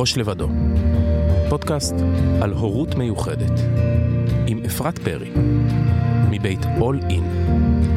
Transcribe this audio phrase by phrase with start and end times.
[0.00, 0.48] ראש לבדו,
[1.48, 1.94] פודקאסט
[2.42, 3.60] על הורות מיוחדת,
[4.46, 5.30] עם אפרת פרי,
[6.30, 7.22] מבית All In,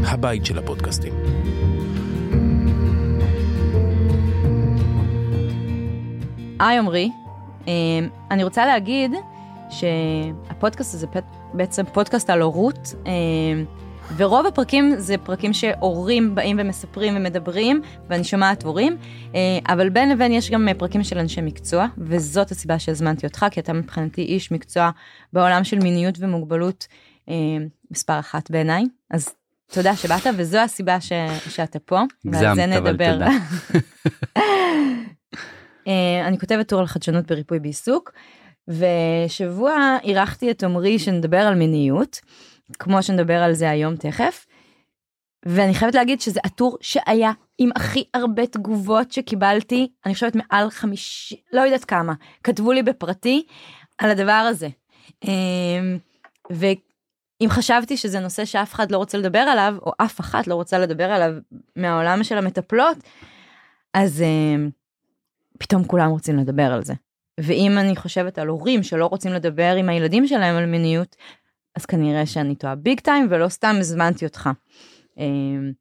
[0.07, 1.13] הבית של הפודקאסטים.
[6.59, 7.11] היי עמרי,
[7.67, 7.71] אמ,
[8.31, 9.11] אני רוצה להגיד
[9.69, 11.07] שהפודקאסט הזה
[11.53, 13.11] בעצם פודקאסט על הורות, אמ,
[14.17, 18.97] ורוב הפרקים זה פרקים שהורים באים ומספרים ומדברים, ואני שומעת הורים,
[19.35, 19.39] אה,
[19.73, 23.73] אבל בין לבין יש גם פרקים של אנשי מקצוע, וזאת הסיבה שהזמנתי אותך, כי אתה
[23.73, 24.89] מבחינתי איש מקצוע
[25.33, 26.87] בעולם של מיניות ומוגבלות
[27.29, 27.35] אה,
[27.91, 29.29] מספר אחת בעיניי, אז
[29.71, 31.11] תודה שבאת, וזו הסיבה ש,
[31.49, 33.19] שאתה פה, ועל זה נדבר.
[35.87, 38.11] אה, אני כותבת טור על חדשנות בריפוי בעיסוק,
[38.67, 42.19] ושבוע אירחתי את עמרי שנדבר על מיניות.
[42.79, 44.45] כמו שנדבר על זה היום תכף.
[45.45, 51.35] ואני חייבת להגיד שזה הטור שהיה עם הכי הרבה תגובות שקיבלתי, אני חושבת מעל חמישי,
[51.53, 53.45] לא יודעת כמה, כתבו לי בפרטי
[53.97, 54.67] על הדבר הזה.
[55.23, 55.97] אמ,
[56.49, 60.79] ואם חשבתי שזה נושא שאף אחד לא רוצה לדבר עליו, או אף אחת לא רוצה
[60.79, 61.33] לדבר עליו
[61.75, 62.97] מהעולם של המטפלות,
[63.93, 64.69] אז אמ,
[65.59, 66.93] פתאום כולם רוצים לדבר על זה.
[67.39, 71.15] ואם אני חושבת על הורים שלא רוצים לדבר עם הילדים שלהם על מיניות,
[71.75, 74.49] אז כנראה שאני טועה ביג טיים ולא סתם הזמנתי אותך.
[75.17, 75.71] אמ,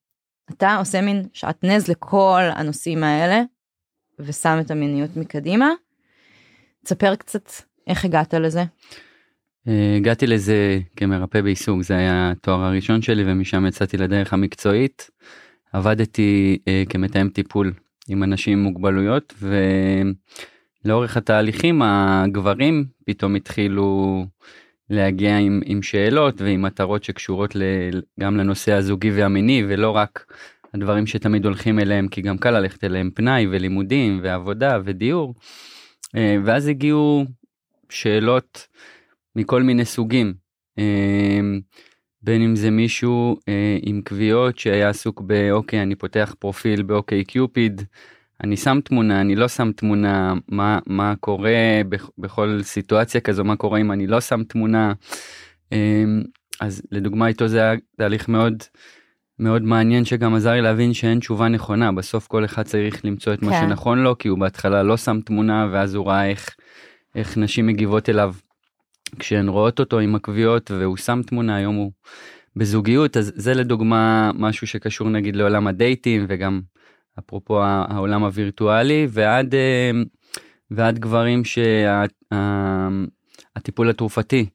[0.50, 3.42] אתה עושה מין שעטנז לכל הנושאים האלה
[4.18, 5.70] ושם את המיניות מקדימה.
[6.84, 7.50] תספר קצת
[7.86, 8.64] איך הגעת לזה.
[9.68, 15.10] אה, הגעתי לזה כמרפא בעיסוק זה היה התואר הראשון שלי ומשם יצאתי לדרך המקצועית.
[15.72, 17.72] עבדתי uh, כמתאם טיפול
[18.08, 19.34] עם אנשים עם מוגבלויות
[20.84, 24.26] ולאורך התהליכים הגברים פתאום התחילו
[24.90, 27.62] להגיע עם, עם שאלות ועם מטרות שקשורות ל,
[28.20, 30.32] גם לנושא הזוגי והמיני ולא רק
[30.74, 35.34] הדברים שתמיד הולכים אליהם כי גם קל ללכת אליהם פנאי ולימודים ועבודה ודיור.
[36.16, 37.24] אה, ואז הגיעו
[37.90, 38.66] שאלות
[39.36, 40.34] מכל מיני סוגים.
[40.78, 41.40] אה,
[42.22, 47.82] בין אם זה מישהו אה, עם קביעות שהיה עסוק באוקיי אני פותח פרופיל באוקיי קיופיד
[48.42, 51.82] אני שם תמונה אני לא שם תמונה מה מה קורה
[52.18, 54.92] בכל סיטואציה כזו מה קורה אם אני לא שם תמונה.
[55.72, 56.22] אמ,
[56.60, 58.62] אז לדוגמה איתו זה היה תהליך מאוד
[59.38, 63.40] מאוד מעניין שגם עזר לי להבין שאין תשובה נכונה בסוף כל אחד צריך למצוא את
[63.40, 63.46] כן.
[63.46, 66.50] מה שנכון לו כי הוא בהתחלה לא שם תמונה ואז הוא ראה איך
[67.14, 68.34] איך נשים מגיבות אליו
[69.18, 71.92] כשהן רואות אותו עם הקביעות והוא שם תמונה היום הוא
[72.56, 76.60] בזוגיות אז זה לדוגמה משהו שקשור נגיד לעולם הדייטים וגם
[77.18, 79.90] אפרופו העולם הווירטואלי ועד אה,
[80.70, 81.86] ועד גברים שהטיפול
[83.86, 84.46] שה, התרופתי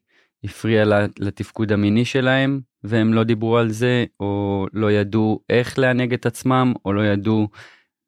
[0.44, 0.84] הפריע
[1.18, 6.72] לתפקוד המיני שלהם והם לא דיברו על זה או לא ידעו איך לענג את עצמם
[6.84, 7.48] או לא ידעו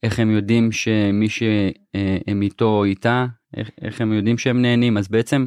[0.02, 5.08] איך הם יודעים שמי שהם איתו או איתה איך, איך הם יודעים שהם נהנים אז
[5.08, 5.46] בעצם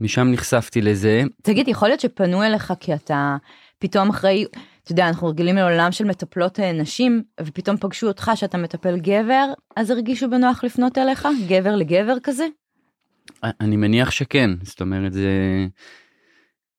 [0.00, 1.22] משם נחשפתי לזה.
[1.42, 3.36] תגיד יכול להיות שפנו אליך כי אתה
[3.78, 4.44] פתאום אחרי
[4.86, 9.52] אתה יודע, אנחנו רגילים לעולם של מטפלות אה, נשים, ופתאום פגשו אותך שאתה מטפל גבר,
[9.76, 11.28] אז הרגישו בנוח לפנות אליך?
[11.48, 12.46] גבר לגבר כזה?
[13.60, 15.30] אני מניח שכן, זאת אומרת, זה,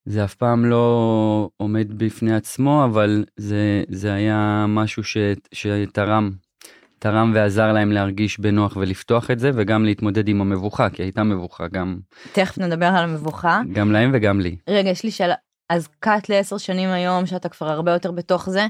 [0.05, 5.17] זה אף פעם לא עומד בפני עצמו, אבל זה, זה היה משהו ש,
[5.51, 6.31] שתרם,
[6.99, 11.67] תרם ועזר להם להרגיש בנוח ולפתוח את זה, וגם להתמודד עם המבוכה, כי הייתה מבוכה
[11.67, 11.99] גם.
[12.33, 13.61] תכף נדבר על המבוכה.
[13.73, 14.57] גם להם וגם לי.
[14.69, 15.35] רגע, יש לי שאלה.
[15.69, 18.67] אז קאט לעשר שנים היום שאתה כבר הרבה יותר בתוך זה.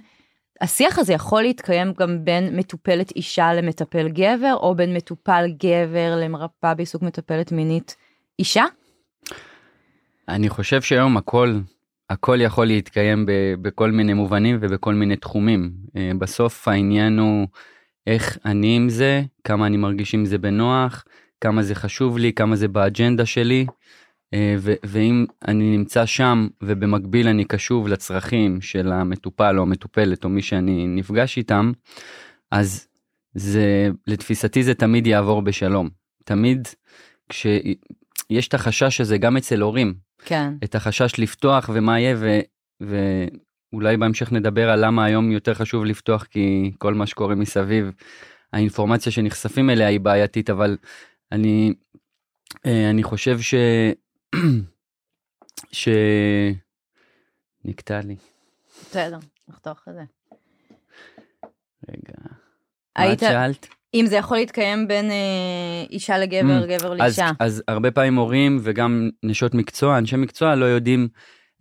[0.62, 6.74] השיח הזה יכול להתקיים גם בין מטופלת אישה למטפל גבר או בין מטופל גבר למרפאה
[6.74, 7.96] בעיסוק מטפלת מינית
[8.40, 8.66] אישה?
[10.30, 11.59] אני חושב שהיום הכל
[12.09, 13.31] הכל יכול להתקיים ב,
[13.62, 15.72] בכל מיני מובנים ובכל מיני תחומים.
[15.97, 17.47] אה, בסוף העניין הוא
[18.07, 21.03] איך אני עם זה, כמה אני מרגיש עם זה בנוח,
[21.41, 23.66] כמה זה חשוב לי, כמה זה באג'נדה שלי.
[24.34, 24.56] אה,
[24.86, 30.88] ואם אני נמצא שם ובמקביל אני קשוב לצרכים של המטופל או המטופלת או מי שאני
[30.88, 31.72] נפגש איתם,
[32.52, 32.88] אז
[33.34, 35.90] זה לתפיסתי זה תמיד יעבור בשלום.
[36.24, 36.68] תמיד
[37.30, 39.94] כשיש את החשש הזה גם אצל הורים.
[40.25, 40.54] כן.
[40.63, 42.40] את החשש לפתוח ומה יהיה ו...
[42.81, 47.92] ואולי בהמשך נדבר על למה היום יותר חשוב לפתוח כי כל מה שקורה מסביב
[48.54, 50.78] האינפורמציה שנחשפים אליה היא בעייתית אבל
[51.31, 51.74] אני
[52.66, 53.54] אה, אני חושב ש...
[57.71, 58.15] שנקטע לי.
[58.81, 60.03] בסדר, נחתוך את זה.
[61.89, 62.13] רגע.
[62.95, 63.24] היית...
[63.24, 63.68] מה את שאלת?
[63.94, 67.25] אם זה יכול להתקיים בין אה, אישה לגבר, mm, גבר לאישה.
[67.39, 71.07] אז, אז הרבה פעמים הורים וגם נשות מקצוע, אנשי מקצוע לא יודעים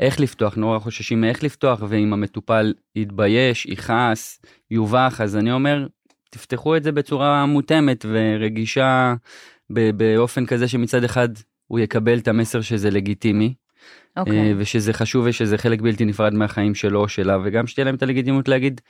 [0.00, 4.40] איך לפתוח, נורא חוששים מאיך לפתוח, ואם המטופל יתבייש, יכעס,
[4.70, 5.86] יובך, אז אני אומר,
[6.30, 9.14] תפתחו את זה בצורה מותאמת ורגישה
[9.70, 11.28] באופן כזה שמצד אחד
[11.66, 13.54] הוא יקבל את המסר שזה לגיטימי,
[14.16, 14.38] אוקיי.
[14.38, 18.02] אה, ושזה חשוב ושזה חלק בלתי נפרד מהחיים שלו או שלה, וגם שתהיה להם את
[18.02, 18.80] הלגיטימיות להגיד,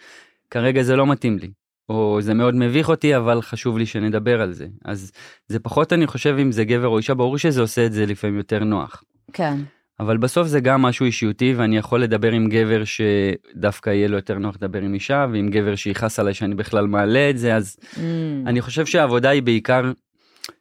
[0.50, 1.50] כרגע זה לא מתאים לי,
[1.88, 4.66] או זה מאוד מביך אותי, אבל חשוב לי שנדבר על זה.
[4.84, 5.12] אז
[5.48, 8.36] זה פחות, אני חושב, אם זה גבר או אישה, ברור שזה עושה את זה לפעמים
[8.36, 9.02] יותר נוח.
[9.32, 9.56] כן.
[10.00, 14.38] אבל בסוף זה גם משהו אישיותי ואני יכול לדבר עם גבר שדווקא יהיה לו יותר
[14.38, 17.98] נוח לדבר עם אישה ועם גבר שיכעס עליי שאני בכלל מעלה את זה אז Mm.
[18.46, 19.92] אני חושב שהעבודה היא בעיקר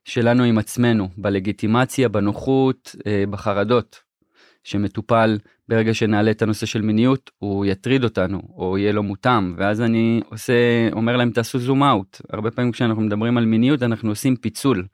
[0.05, 3.99] שלנו עם עצמנו בלגיטימציה בנוחות אה, בחרדות
[4.63, 5.37] שמטופל
[5.67, 10.21] ברגע שנעלה את הנושא של מיניות הוא יטריד אותנו או יהיה לו מותאם ואז אני
[10.29, 10.53] עושה
[10.91, 14.85] אומר להם תעשו זום אאוט הרבה פעמים כשאנחנו מדברים על מיניות אנחנו עושים פיצול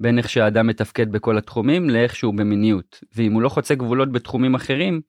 [0.00, 3.00] בין איך שהאדם מתפקד בכל התחומים לאיך שהוא במיניות.
[3.16, 5.00] ואם הוא לא חוצה גבולות בתחומים אחרים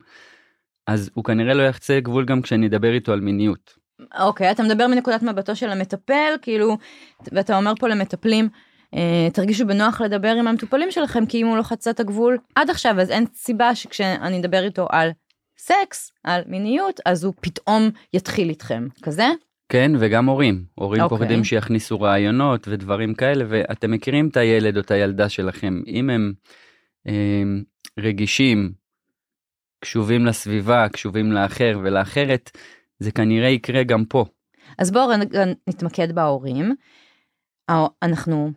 [0.88, 3.74] אז הוא כנראה לא יחצה גבול גם כשאני אדבר איתו על מיניות.
[4.20, 6.78] אוקיי, אתה מדבר מנקודת מבטו של המטפל, כאילו,
[7.32, 8.50] ואתה אומר פה למטפלים,
[9.34, 13.00] תרגישו בנוח לדבר עם המטופלים שלכם, כי אם הוא לא חצה את הגבול עד עכשיו,
[13.00, 15.10] אז אין סיבה שכשאני אדבר איתו על
[15.58, 19.28] סקס, על מיניות, אז הוא פתאום יתחיל איתכם, כזה?
[19.70, 21.18] כן וגם הורים הורים אוקיי.
[21.18, 26.34] פוחדים שיכניסו רעיונות ודברים כאלה ואתם מכירים את הילד או את הילדה שלכם אם הם
[27.08, 27.44] אה,
[28.00, 28.72] רגישים
[29.80, 32.52] קשובים לסביבה קשובים לאחר ולאחרת
[33.00, 34.26] זה כנראה יקרה גם פה.
[34.78, 35.10] אז בואו
[35.68, 36.76] נתמקד בהורים.
[37.70, 38.52] הא- אנחנו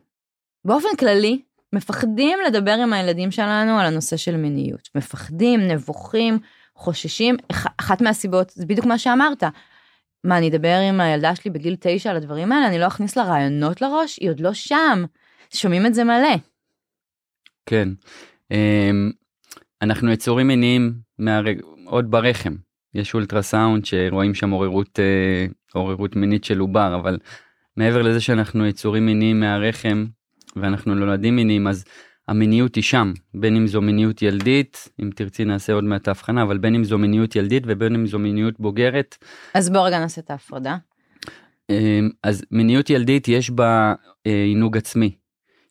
[0.64, 1.42] באופן כללי
[1.72, 4.88] מפחדים לדבר עם הילדים שלנו על הנושא של מיניות.
[4.94, 6.38] מפחדים, נבוכים,
[6.74, 7.36] חוששים.
[7.52, 9.42] אח- אחת מהסיבות, זה בדיוק מה שאמרת.
[10.24, 12.66] מה, אני אדבר עם הילדה שלי בגיל תשע על הדברים האלה?
[12.66, 14.18] אני לא אכניס לה רעיונות לראש?
[14.20, 15.04] היא עוד לא שם.
[15.54, 16.36] שומעים את זה מלא.
[17.66, 17.88] כן.
[18.50, 19.10] אמ,
[19.82, 21.60] אנחנו יצורים מיניים מהרג...
[21.86, 22.54] עוד ברחם.
[22.94, 27.18] יש אולטרסאונד שרואים שם עוררות, אה, עוררות מינית של עובר, אבל
[27.76, 30.04] מעבר לזה שאנחנו יצורים מיניים מהרחם
[30.56, 31.84] ואנחנו נולדים מיניים, אז
[32.28, 36.58] המיניות היא שם, בין אם זו מיניות ילדית, אם תרצי נעשה עוד מעט ההבחנה, אבל
[36.58, 39.16] בין אם זו מיניות ילדית ובין אם זו מיניות בוגרת.
[39.54, 40.76] אז בואו רגע נעשה את ההפרדה.
[41.70, 43.94] אמ, אז מיניות ילדית יש בה
[44.26, 45.10] אה, עינוג עצמי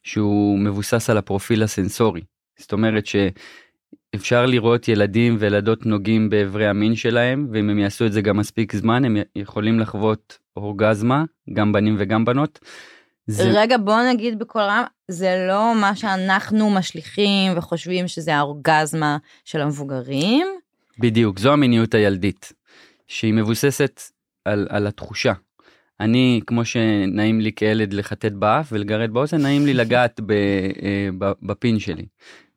[0.04, 2.22] שהוא מבוסס על הפרופיל הסנסורי
[2.60, 8.22] זאת אומרת שאפשר לראות ילדים וילדות נוגעים באיברי המין שלהם ואם הם יעשו את זה
[8.22, 11.24] גם מספיק זמן הם יכולים לחוות אורגזמה
[11.54, 12.60] גם בנים וגם בנות.
[13.28, 19.62] זה, רגע, בוא נגיד בקול רם, זה לא מה שאנחנו משליכים וחושבים שזה האורגזמה של
[19.62, 20.48] המבוגרים.
[21.00, 22.54] בדיוק זו המיניות הילדית
[23.08, 24.02] שהיא מבוססת
[24.46, 25.34] על, על התחושה.
[26.00, 31.32] אני כמו שנעים לי כילד לחטט באף ולגרד באוזן נעים לי לגעת ב, אה, ב,
[31.42, 32.06] בפין שלי.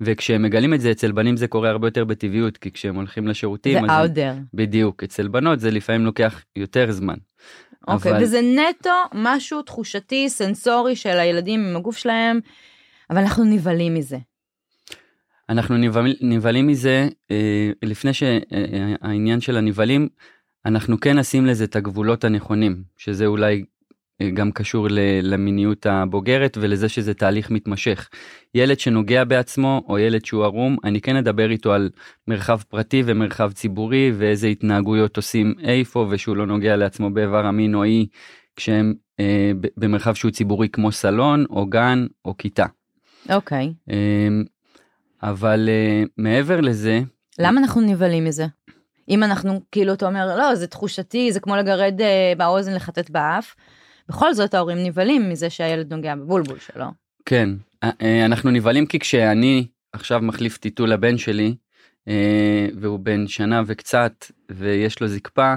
[0.00, 3.31] וכשהם מגלים את זה אצל בנים זה קורה הרבה יותר בטבעיות כי כשהם הולכים זה
[3.31, 4.40] לשירותים out there.
[4.55, 7.17] בדיוק אצל בנות זה לפעמים לוקח יותר זמן.
[7.88, 12.40] אוקיי, אבל- וזה נטו משהו תחושתי, סנסורי של הילדים עם הגוף שלהם,
[13.10, 14.19] אבל אנחנו נבהלים מזה.
[15.48, 20.08] אנחנו נבהל- נבהלים מזה אה, לפני שהעניין של הנבהלים
[20.66, 23.64] אנחנו כן נשים לזה את הגבולות הנכונים שזה אולי
[24.34, 24.87] גם קשור
[25.22, 28.08] למיניות הבוגרת ולזה שזה תהליך מתמשך.
[28.55, 31.90] ילד שנוגע בעצמו או ילד שהוא ערום אני כן אדבר איתו על
[32.28, 37.84] מרחב פרטי ומרחב ציבורי ואיזה התנהגויות עושים איפה ושהוא לא נוגע לעצמו באיבר המין או
[37.84, 38.06] אי
[38.56, 42.67] כשהם אה, במרחב שהוא ציבורי כמו סלון או גן או כיתה.
[43.31, 43.72] אוקיי.
[43.91, 44.44] אמ,
[45.22, 47.00] אבל אה, מעבר לזה,
[47.39, 48.46] למה אנחנו נבהלים מזה?
[49.08, 53.55] אם אנחנו, כאילו, אתה אומר, לא, זה תחושתי, זה כמו לגרד אה, באוזן, לחטט באף.
[54.08, 56.87] בכל זאת ההורים נבהלים מזה שהילד נוגע בבולבול שלו.
[57.27, 57.49] כן,
[57.84, 61.55] אה, אה, אנחנו נבהלים כי כשאני עכשיו מחליף טיטול לבן שלי,
[62.08, 65.55] אה, והוא בן שנה וקצת, ויש לו זקפה,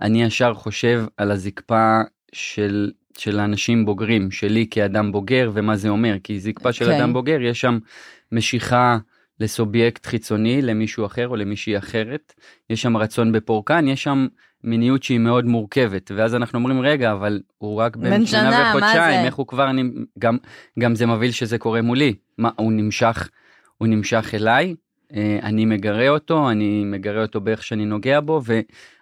[0.00, 2.00] אני ישר חושב על הזקפה
[2.32, 6.92] של, של האנשים בוגרים, שלי כאדם בוגר, ומה זה אומר, כי זקפה של כן.
[6.92, 7.78] אדם בוגר, יש שם
[8.32, 8.98] משיכה
[9.40, 12.34] לסובייקט חיצוני, למישהו אחר או למישהי אחרת,
[12.70, 14.26] יש שם רצון בפורקן, יש שם
[14.64, 19.26] מיניות שהיא מאוד מורכבת, ואז אנחנו אומרים, רגע, אבל הוא רק בן, שנה, וחודשיים, זה?"
[19.26, 20.36] איך הוא כבר, נמ- גם,
[20.78, 23.28] גם זה מבהיל שזה קורה מולי, מה, הוא נמשך,
[23.78, 24.74] הוא נמשך אליי,
[25.14, 28.40] אה, אני מגרה אותו, אני מגרה אותו באיך שאני נוגע בו,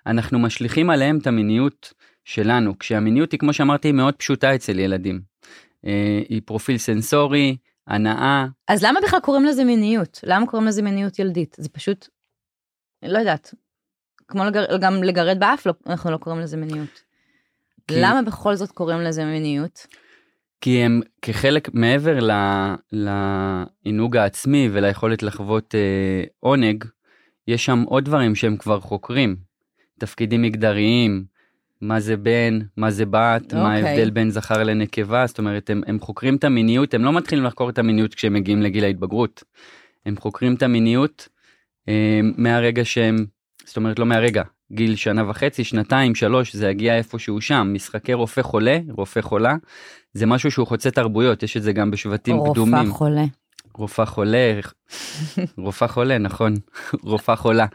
[0.07, 1.93] ואנחנו משליכים עליהם את המיניות
[2.25, 5.21] שלנו, כשהמיניות היא, כמו שאמרתי, היא מאוד פשוטה אצל ילדים.
[5.87, 10.21] אה, היא פרופיל סנסורי, הנאה, אז למה בכלל קוראים לזה מיניות?
[10.23, 11.57] למה קוראים לזה מיניות ילדית?
[11.59, 12.09] זה פשוט,
[13.03, 13.55] לא יודעת,
[14.33, 17.03] כמו לגר, גם לגרד באף, לא, אנחנו לא קוראים לזה מיניות.
[17.89, 19.87] כי- למה בכל זאת קוראים לזה מיניות?
[20.61, 22.19] כי הם כחלק מעבר
[22.93, 26.85] לעינוג העצמי וליכולת לחוות אה, עונג,
[27.49, 29.37] יש שם עוד דברים שהם כבר חוקרים,
[29.99, 31.25] תפקידים מגדריים,
[31.81, 33.89] מה זה בן, מה זה בת, מה אוקיי.
[33.91, 37.71] ההבדל בין זכר לנקבה, זאת אומרת הם, הם חוקרים את המיניות, הם לא מתחילים לחקור
[37.71, 39.45] את המיניות כשהם מגיעים לגיל ההתבגרות.
[40.07, 41.29] הם חוקרים את המיניות
[41.89, 43.27] אה, מהרגע שהם,
[43.67, 44.43] זאת אומרת לא מהרגע,
[44.73, 49.57] גיל שנה וחצי, שנתיים, שלוש, זה יגיע איפשהו שם, משחקי רופא חולה, רופא חולה,
[50.13, 52.91] זה משהו שהוא חוצה תרבויות, יש את זה גם בשבטים רופאה קדומים.
[52.91, 53.25] חולה.
[53.75, 54.61] רופאה חולה,
[55.59, 56.55] רופאה חולה, נכון,
[57.03, 57.67] רופאה חולה.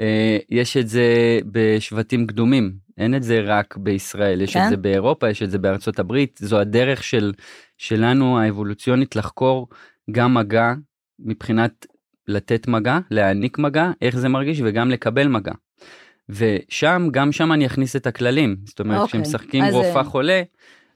[0.00, 4.64] אה, יש את זה בשבטים קדומים, אין את זה רק בישראל, יש כן?
[4.64, 7.32] את זה באירופה, יש את זה בארצות הברית, זו הדרך של,
[7.78, 9.68] שלנו האבולוציונית לחקור
[10.10, 10.72] גם מגע
[11.18, 11.86] מבחינת
[12.28, 15.52] לתת מגע, להעניק מגע, איך זה מרגיש וגם לקבל מגע.
[16.28, 20.42] ושם, גם שם אני אכניס את הכללים, זאת אומרת, אוקיי, כשמשחקים אז, רופאה אה, חולה,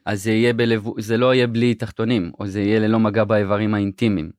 [0.05, 0.95] אז זה יהיה בלבו...
[0.99, 4.31] זה לא יהיה בלי תחתונים, או זה יהיה ללא מגע באיברים האינטימיים.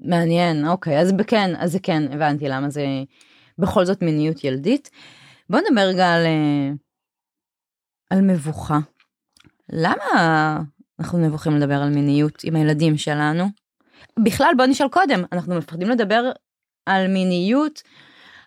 [0.00, 2.86] מעניין, אוקיי, אז כן, אז זה כן, הבנתי למה זה
[3.58, 4.90] בכל זאת מיניות ילדית.
[5.50, 6.70] בוא נדבר רגע על, אה,
[8.10, 8.78] על מבוכה.
[9.72, 10.58] למה
[10.98, 13.61] אנחנו נבוכים לדבר על מיניות עם הילדים שלנו?
[14.18, 16.30] בכלל, בוא נשאל קודם, אנחנו מפחדים לדבר
[16.86, 17.82] על מיניות,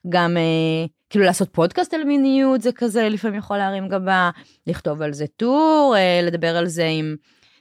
[0.09, 4.29] גם אה, כאילו לעשות פודקאסט על מיניות זה כזה לפעמים יכול להרים גבה,
[4.67, 7.15] לכתוב על זה טור, אה, לדבר על זה עם,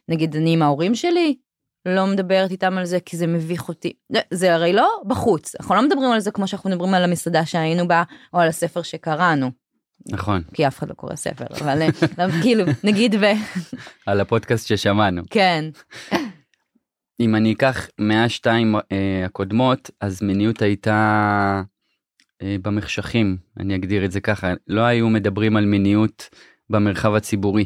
[0.08, 1.36] נגיד אני עם ההורים שלי,
[1.86, 3.92] לא מדברת איתם על זה כי זה מביך אותי.
[4.12, 7.46] זה, זה הרי לא בחוץ, אנחנו לא מדברים על זה כמו שאנחנו מדברים על המסעדה
[7.46, 9.50] שהיינו בה, או על הספר שקראנו,
[10.06, 13.24] נכון, כי אף אחד לא קורא ספר, אבל אה, לא, כאילו, נגיד ו...
[14.06, 15.22] על הפודקאסט ששמענו.
[15.30, 15.64] כן,
[17.21, 21.62] אם אני אקח מהשתיים אה, הקודמות, אז מיניות הייתה
[22.42, 24.52] אה, במחשכים, אני אגדיר את זה ככה.
[24.68, 26.28] לא היו מדברים על מיניות
[26.71, 27.64] במרחב הציבורי.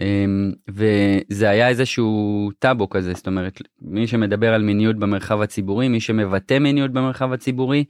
[0.00, 0.24] אה,
[0.68, 6.58] וזה היה איזשהו טאבו כזה, זאת אומרת, מי שמדבר על מיניות במרחב הציבורי, מי שמבטא
[6.58, 7.84] מיניות במרחב הציבורי,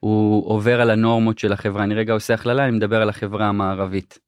[0.00, 1.84] הוא עובר על הנורמות של החברה.
[1.84, 4.23] אני רגע עושה הכללה, אני מדבר על החברה המערבית.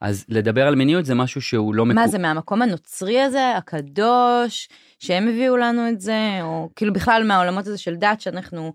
[0.00, 4.68] אז לדבר על מיניות זה משהו שהוא לא מה מקו- זה מהמקום הנוצרי הזה, הקדוש,
[4.98, 8.72] שהם הביאו לנו את זה, או כאילו בכלל מהעולמות הזה של דת שאנחנו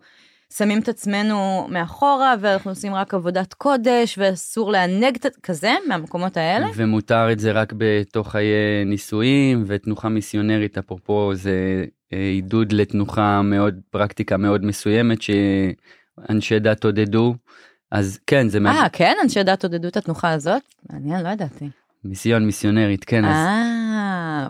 [0.54, 6.68] שמים את עצמנו מאחורה ואנחנו עושים רק עבודת קודש ואסור לענג את כזה מהמקומות האלה.
[6.76, 8.54] ומותר את זה רק בתוך חיי
[8.86, 17.36] נישואים ותנוחה מיסיונרית אפרופו זה אה, עידוד לתנוחה מאוד פרקטיקה מאוד מסוימת שאנשי דת עודדו
[17.96, 18.82] אז כן זה מה...
[18.82, 19.14] אה, כן?
[19.24, 20.62] אנשי דת עודדו את התנוחה הזאת?
[20.90, 21.70] מעניין, לא ידעתי.
[22.04, 24.48] מיסיון מיסיונרית כן אז, אה,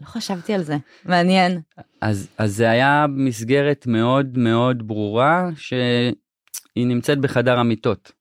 [0.00, 0.76] לא חשבתי על זה.
[1.04, 1.60] מעניין.
[2.00, 8.12] אז אז זה היה מסגרת מאוד מאוד ברורה שהיא נמצאת בחדר המיטות.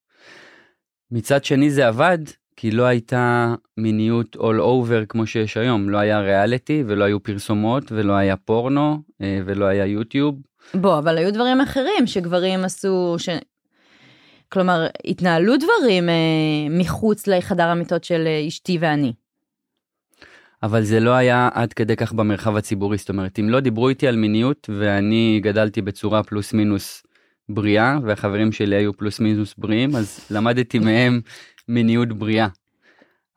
[1.12, 2.19] מצד שני זה עבד
[2.55, 7.91] כי לא הייתה מיניות all over כמו שיש היום לא היה ריאליטי ולא היו פרסומות
[7.91, 10.39] ולא היה פורנו אה, ולא היה יוטיוב
[10.73, 13.29] בוא, אבל היו דברים אחרים שגברים עשו, ש...
[14.53, 16.13] כלומר, התנהלו דברים אה,
[16.69, 19.13] מחוץ לחדר המיטות של אה, אשתי ואני.
[20.63, 24.07] אבל זה לא היה עד כדי כך במרחב הציבורי זאת אומרת אם לא דיברו איתי
[24.07, 27.03] על מיניות ואני גדלתי בצורה פלוס מינוס
[27.50, 31.22] בריאה והחברים שלי היו פלוס מינוס בריאים אז למדתי מהם
[31.67, 32.48] מיניות בריאה.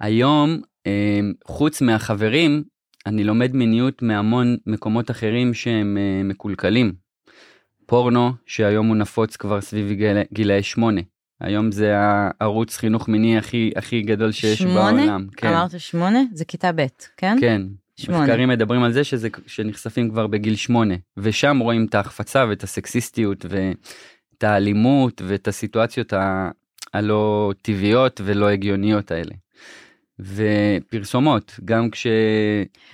[0.00, 2.62] היום אה, חוץ מהחברים
[3.06, 7.05] אני לומד מיניות מהמון מקומות אחרים שהם אה, מקולקלים.
[7.86, 11.00] פורנו שהיום הוא נפוץ כבר סביב גיל, גילאי שמונה.
[11.40, 14.92] היום זה הערוץ חינוך מיני הכי הכי גדול שיש שמונה?
[14.96, 15.26] בעולם.
[15.36, 15.48] כן.
[15.48, 16.22] אמרת שמונה?
[16.32, 17.36] זה כיתה ב', כן?
[17.40, 17.62] כן,
[17.96, 18.20] שמונה.
[18.22, 23.46] מחקרים מדברים על זה שזה שנחשפים כבר בגיל שמונה ושם רואים את ההחפצה ואת הסקסיסטיות
[23.48, 26.50] ואת האלימות ואת הסיטואציות ה-
[26.94, 29.34] הלא טבעיות ולא הגיוניות האלה.
[30.20, 32.06] ופרסומות גם כש...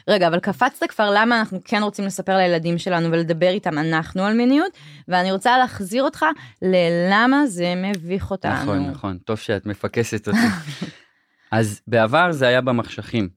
[0.09, 4.35] רגע, אבל קפצת כבר למה אנחנו כן רוצים לספר לילדים שלנו ולדבר איתם אנחנו על
[4.35, 4.73] מיניות,
[5.09, 6.27] ואני רוצה להחזיר אותך
[6.63, 8.53] ללמה זה מביך אותנו.
[8.53, 10.39] נכון נכון טוב שאת מפקסת אותי.
[11.53, 13.29] אז בעבר זה היה במחשכים.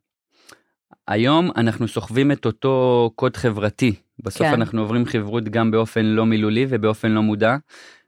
[1.08, 4.54] היום אנחנו סוחבים את אותו קוד חברתי בסוף כן.
[4.54, 7.56] אנחנו עוברים חברות גם באופן לא מילולי ובאופן לא מודע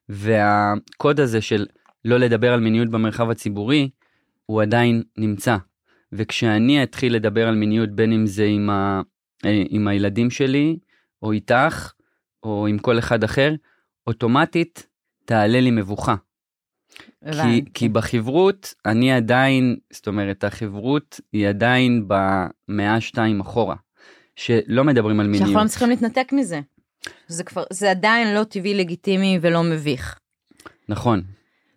[0.10, 1.66] והקוד הזה של
[2.06, 3.90] לא לדבר על מיניות במרחב הציבורי
[4.46, 5.58] הוא עדיין נמצא.
[6.12, 9.02] וכשאני אתחיל לדבר על מיניות בין אם זה עם, ה,
[9.46, 10.78] אה, עם הילדים שלי
[11.22, 11.92] או איתך
[12.44, 13.54] או עם כל אחד אחר
[14.08, 14.88] אוטומטית
[15.26, 16.16] תעלה לי מבוכה.
[17.32, 17.64] כי.
[17.74, 23.76] כי בחברות אני עדיין, זאת אומרת החברות היא עדיין במאה שתיים אחורה,
[24.36, 25.66] שלא מדברים על שאנחנו לא מיניות.
[25.66, 26.60] מצליחים להתנתק מזה.
[27.28, 30.20] זה כבר, זה עדיין לא טבעי, לגיטימי ולא מביך.
[30.90, 31.22] נכון,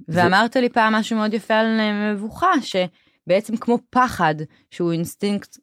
[0.06, 2.50] זה- ואמרת לי פעם משהו מאוד יפה על אה, מבוכה,
[3.30, 4.34] שבעצם כמו פחד,
[4.70, 5.56] שהוא אינסטינקט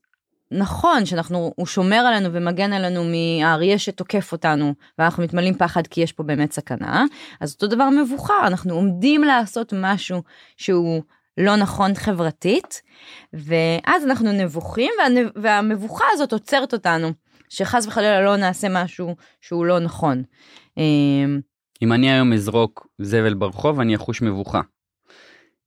[0.51, 6.11] נכון, שאנחנו, הוא שומר עלינו ומגן עלינו מהאריה שתוקף אותנו, ואנחנו מתמלאים פחד כי יש
[6.11, 7.05] פה באמת סכנה,
[7.39, 10.23] אז אותו דבר מבוכה, אנחנו עומדים לעשות משהו
[10.57, 11.03] שהוא
[11.37, 12.81] לא נכון חברתית,
[13.33, 17.11] ואז אנחנו נבוכים, וה, והמבוכה הזאת עוצרת אותנו,
[17.49, 20.23] שחס וחלילה לא נעשה משהו שהוא לא נכון.
[20.77, 21.39] אמ,
[21.81, 24.61] אם אני היום אזרוק זבל ברחוב, אני אחוש מבוכה.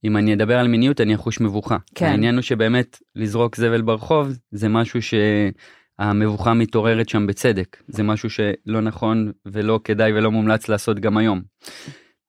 [0.04, 1.76] אם אני אדבר על מיניות, אני אחוש מבוכה.
[1.94, 2.06] כן.
[2.06, 7.76] העניין הוא שבאמת, לזרוק זבל ברחוב, זה משהו שהמבוכה מתעוררת שם בצדק.
[7.88, 11.42] זה משהו שלא נכון ולא כדאי ולא מומלץ לעשות גם היום.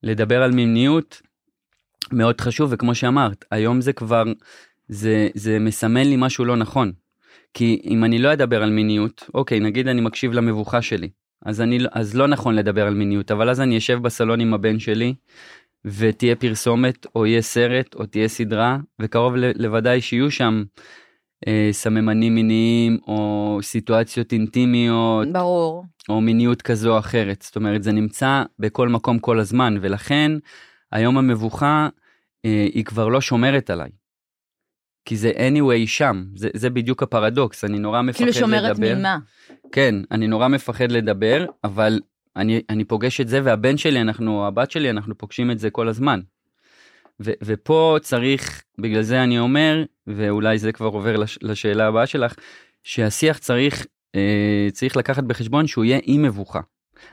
[0.03, 1.21] לדבר על מיניות,
[2.11, 4.23] מאוד חשוב, וכמו שאמרת, היום זה כבר,
[4.87, 6.91] זה, זה מסמן לי משהו לא נכון.
[7.53, 11.09] כי אם אני לא אדבר על מיניות, אוקיי, נגיד אני מקשיב למבוכה שלי,
[11.45, 14.79] אז, אני, אז לא נכון לדבר על מיניות, אבל אז אני אשב בסלון עם הבן
[14.79, 15.13] שלי,
[15.85, 20.63] ותהיה פרסומת, או יהיה סרט, או תהיה סדרה, וקרוב לוודאי שיהיו שם
[21.47, 25.27] אה, סממנים מיניים, או סיטואציות אינטימיות.
[25.31, 25.85] ברור.
[26.09, 27.41] או מיניות כזו או אחרת.
[27.41, 30.31] זאת אומרת, זה נמצא בכל מקום כל הזמן, ולכן
[30.91, 31.89] היום המבוכה
[32.45, 33.89] אה, היא כבר לא שומרת עליי.
[35.05, 38.47] כי זה anyway שם, זה, זה בדיוק הפרדוקס, אני נורא מפחד כאילו לדבר.
[38.47, 39.17] שומרת ממה?
[39.71, 41.99] כן, אני נורא מפחד לדבר, אבל
[42.35, 45.87] אני, אני פוגש את זה, והבן שלי, אנחנו, הבת שלי, אנחנו פוגשים את זה כל
[45.87, 46.19] הזמן.
[47.21, 52.35] ו, ופה צריך, בגלל זה אני אומר, ואולי זה כבר עובר לש, לשאלה הבאה שלך,
[52.83, 53.85] שהשיח צריך,
[54.15, 56.59] אה, צריך לקחת בחשבון שהוא יהיה עם מבוכה.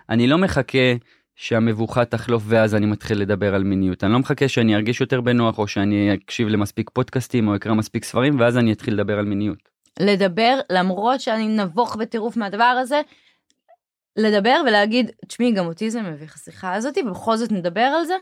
[0.08, 0.94] אני לא מחכה
[1.36, 4.04] שהמבוכה תחלוף ואז אני מתחיל לדבר על מיניות.
[4.04, 8.04] אני לא מחכה שאני ארגיש יותר בנוח או שאני אקשיב למספיק פודקאסטים או אקרא מספיק
[8.04, 9.68] ספרים ואז אני אתחיל לדבר על מיניות.
[10.00, 13.00] לדבר למרות שאני נבוך בטירוף מהדבר הזה,
[14.18, 18.14] לדבר ולהגיד, תשמעי גם אותי זה מביך השיחה הזאתי ובכל זאת נדבר על זה.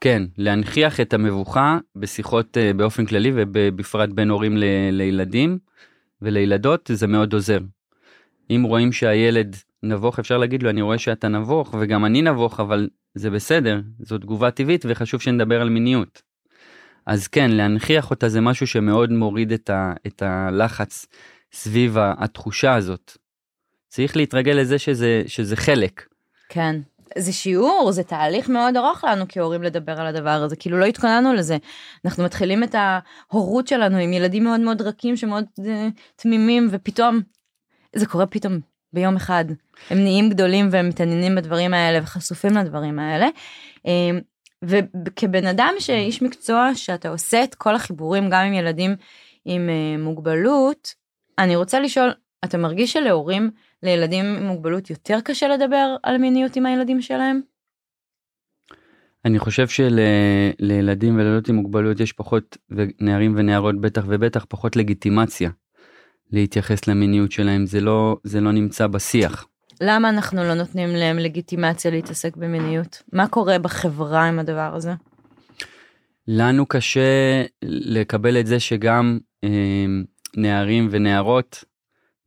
[0.00, 5.58] כן, להנכיח את המבוכה בשיחות uh, באופן כללי ובפרט בין הורים ל- לילדים
[6.22, 7.58] ולילדות זה מאוד עוזר.
[8.50, 12.88] אם רואים שהילד נבוך אפשר להגיד לו אני רואה שאתה נבוך וגם אני נבוך אבל
[13.14, 16.22] זה בסדר זו תגובה טבעית וחשוב שנדבר על מיניות.
[17.06, 21.06] אז כן להנכיח אותה זה משהו שמאוד מוריד את, ה, את הלחץ
[21.52, 23.16] סביב התחושה הזאת.
[23.90, 26.06] צריך להתרגל לזה שזה, שזה חלק.
[26.48, 26.76] כן.
[27.18, 31.34] זה שיעור, זה תהליך מאוד ארוך לנו כהורים לדבר על הדבר הזה, כאילו לא התכוננו
[31.34, 31.56] לזה.
[32.04, 35.62] אנחנו מתחילים את ההורות שלנו עם ילדים מאוד מאוד רכים שמאוד uh,
[36.16, 37.20] תמימים ופתאום
[37.96, 38.58] זה קורה פתאום
[38.92, 39.44] ביום אחד.
[39.90, 43.28] הם נהיים גדולים והם מתעניינים בדברים האלה וחשופים לדברים האלה.
[43.84, 44.20] אמ,
[44.64, 48.96] וכבן אדם שאיש מקצוע שאתה עושה את כל החיבורים גם עם ילדים
[49.44, 50.94] עם אה, מוגבלות,
[51.38, 52.10] אני רוצה לשאול,
[52.44, 53.50] אתה מרגיש שלהורים
[53.82, 57.40] לילדים עם מוגבלות יותר קשה לדבר על מיניות עם הילדים שלהם?
[59.24, 65.50] אני חושב שלילדים ולילדות עם מוגבלות יש פחות, ונערים ונערות בטח ובטח פחות לגיטימציה
[66.32, 69.46] להתייחס למיניות שלהם, זה לא, זה לא נמצא בשיח.
[69.80, 73.02] למה אנחנו לא נותנים להם לגיטימציה להתעסק במיניות?
[73.12, 74.92] מה קורה בחברה עם הדבר הזה?
[76.28, 79.86] לנו קשה לקבל את זה שגם אה,
[80.36, 81.64] נערים ונערות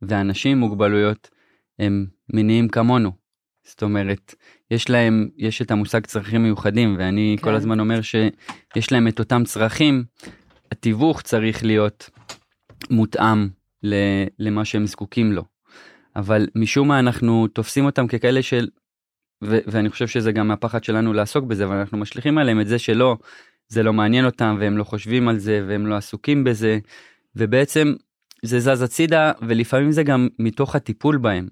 [0.02, 1.30] ואנשים עם מוגבלויות
[1.78, 3.12] הם מיניים כמונו.
[3.64, 4.34] זאת אומרת,
[4.70, 7.44] יש להם, יש את המושג צרכים מיוחדים, ואני כן.
[7.44, 10.04] כל הזמן אומר שיש להם את אותם צרכים,
[10.72, 12.10] התיווך צריך להיות
[12.90, 13.48] מותאם
[14.38, 15.44] למה שהם זקוקים לו.
[16.16, 18.68] אבל משום מה אנחנו תופסים אותם ככאלה של,
[19.44, 22.78] ו- ואני חושב שזה גם הפחד שלנו לעסוק בזה, אבל אנחנו משליכים עליהם את זה
[22.78, 23.16] שלא,
[23.68, 26.78] זה לא מעניין אותם והם לא חושבים על זה והם לא עסוקים בזה,
[27.36, 27.94] ובעצם
[28.42, 31.48] זה זז הצידה ולפעמים זה גם מתוך הטיפול בהם.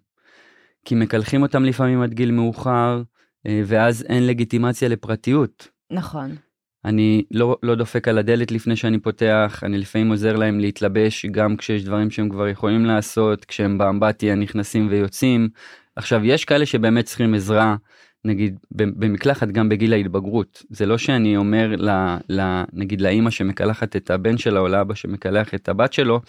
[0.85, 3.03] כי מקלחים אותם לפעמים עד גיל מאוחר,
[3.47, 5.69] אה, ואז אין לגיטימציה לפרטיות.
[5.91, 6.37] נכון.
[6.85, 11.57] אני לא, לא דופק על הדלת לפני שאני פותח, אני לפעמים עוזר להם להתלבש גם
[11.57, 15.49] כשיש דברים שהם כבר יכולים לעשות, כשהם באמבטיה נכנסים ויוצאים.
[15.97, 17.77] עכשיו יש כאלה שבאמת צריכים עזרה,
[18.25, 20.63] נגיד במקלחת גם בגיל ההתבגרות.
[20.71, 21.91] זה לא שאני אומר ל,
[22.29, 26.21] ל, נגיד לאימא שמקלחת את הבן שלה או לאבא שמקלח את הבת שלו,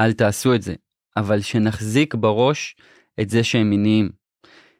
[0.00, 0.74] אל תעשו את זה.
[1.16, 2.76] אבל שנחזיק בראש
[3.20, 4.08] את זה שהם מיניים.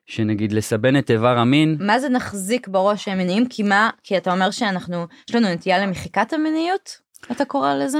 [0.06, 1.76] שנגיד לסבן את איבר המין.
[1.80, 3.48] מה זה נחזיק בראש שהם מיניים?
[3.48, 3.90] כי מה?
[4.02, 7.00] כי אתה אומר שאנחנו, יש לנו נטייה למחיקת המיניות?
[7.32, 7.98] אתה קורא לזה?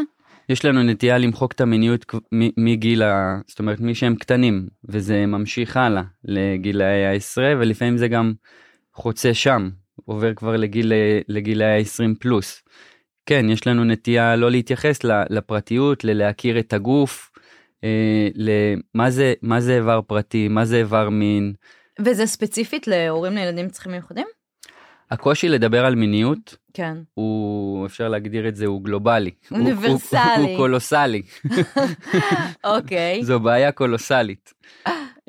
[0.49, 2.07] יש לנו נטייה למחוק את המיניות
[2.57, 3.39] מגיל ה...
[3.47, 8.33] זאת אומרת מי שהם קטנים וזה ממשיך הלאה לגילאי העשרה ולפעמים זה גם
[8.95, 9.69] חוצה שם
[10.05, 10.93] עובר כבר לגיל
[11.29, 12.63] לגילאי ה-20 פלוס.
[13.27, 17.31] כן יש לנו נטייה לא להתייחס לפרטיות ללהכיר את הגוף
[17.85, 21.53] אה, למה זה מה זה איבר פרטי מה זה איבר מין?
[22.01, 24.27] וזה ספציפית להורים לילדים עם צרכים מיוחדים?
[25.11, 26.97] הקושי לדבר על מיניות כן.
[27.15, 29.31] הוא אפשר להגדיר את זה הוא גלובלי.
[29.51, 31.23] אוניברסלי הוא, הוא, הוא קולוסלי.
[32.65, 33.25] אוקיי.
[33.25, 34.55] זו בעיה קולוסלית.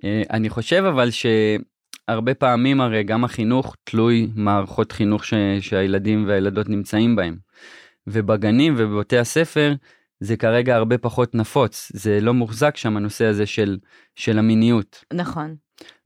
[0.04, 6.70] אה, אני חושב אבל שהרבה פעמים הרי גם החינוך תלוי מערכות חינוך ש, שהילדים והילדות
[6.70, 7.38] נמצאים בהם.
[8.08, 9.74] ובגנים ובבתי הספר
[10.20, 13.78] זה כרגע הרבה פחות נפוץ, זה לא מוחזק שם הנושא הזה של,
[14.16, 15.04] של המיניות.
[15.14, 15.56] נכון.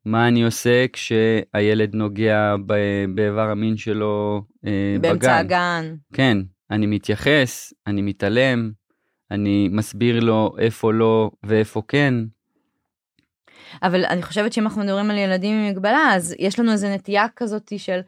[0.06, 2.56] מה אני עושה כשהילד נוגע
[3.16, 5.46] באיבר המין שלו אה, באמצע בגן.
[5.46, 5.96] הגן.
[6.14, 6.38] כן,
[6.72, 8.72] אני מתייחס, אני מתעלם,
[9.32, 12.14] אני מסביר לו איפה לא ואיפה כן.
[13.84, 17.26] אבל אני חושבת שאם אנחנו מדברים על ילדים עם מגבלה, אז יש לנו איזו נטייה
[17.36, 18.00] כזאת של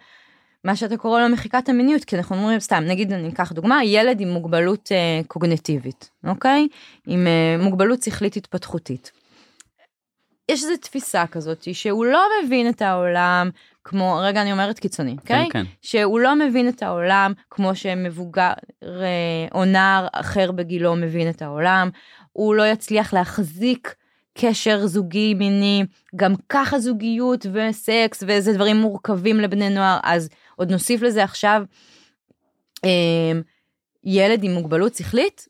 [0.64, 4.22] מה שאתה קורא לו מחיקת המיניות, כי אנחנו אומרים, סתם, נגיד אני אקח דוגמה, ילד
[4.22, 6.68] עם מוגבלות אה, קוגנטיבית, אוקיי?
[7.08, 9.12] עם אה, מוגבלות שכלית התפתחותית.
[10.52, 13.50] יש איזו תפיסה כזאת שהוא לא מבין את העולם
[13.84, 15.50] כמו, רגע אני אומרת קיצוני, אוקיי?
[15.52, 15.64] כן, כן.
[15.82, 18.52] שהוא לא מבין את העולם כמו שמבוגר
[18.84, 21.90] אה, או נער אחר בגילו מבין את העולם,
[22.32, 23.96] הוא לא יצליח להחזיק
[24.38, 30.30] קשר זוגי מיני, גם ככה זוגיות וסקס ואיזה דברים מורכבים לבני נוער, אז
[30.64, 31.64] עוד נוסיף לזה עכשיו
[32.86, 33.40] אה,
[34.04, 35.48] ילד עם מוגבלות שכלית,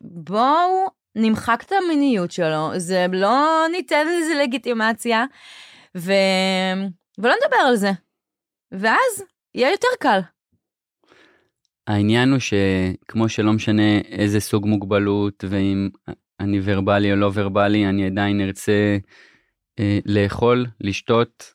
[0.00, 5.24] בואו נמחק את המיניות שלו, זה לא ניתן לזה לגיטימציה,
[5.96, 6.12] ו...
[7.18, 7.90] ולא נדבר על זה.
[8.72, 10.20] ואז יהיה יותר קל.
[11.86, 15.88] העניין הוא שכמו שלא משנה איזה סוג מוגבלות ואם
[16.40, 18.98] אני ורבלי או לא ורבלי, אני עדיין ארצה
[19.78, 21.54] אה, לאכול, לשתות,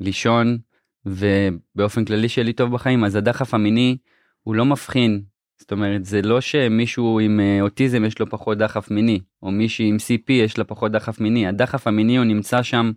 [0.00, 0.58] לישון,
[1.06, 3.96] ובאופן כללי שיהיה לי טוב בחיים, אז הדחף המיני
[4.42, 5.22] הוא לא מבחין.
[5.60, 9.88] זאת אומרת, זה לא שמישהו עם אה, אוטיזם יש לו פחות דחף מיני, או מישהי
[9.88, 11.46] עם CP יש לה פחות דחף מיני.
[11.46, 12.92] הדחף המיני הוא נמצא שם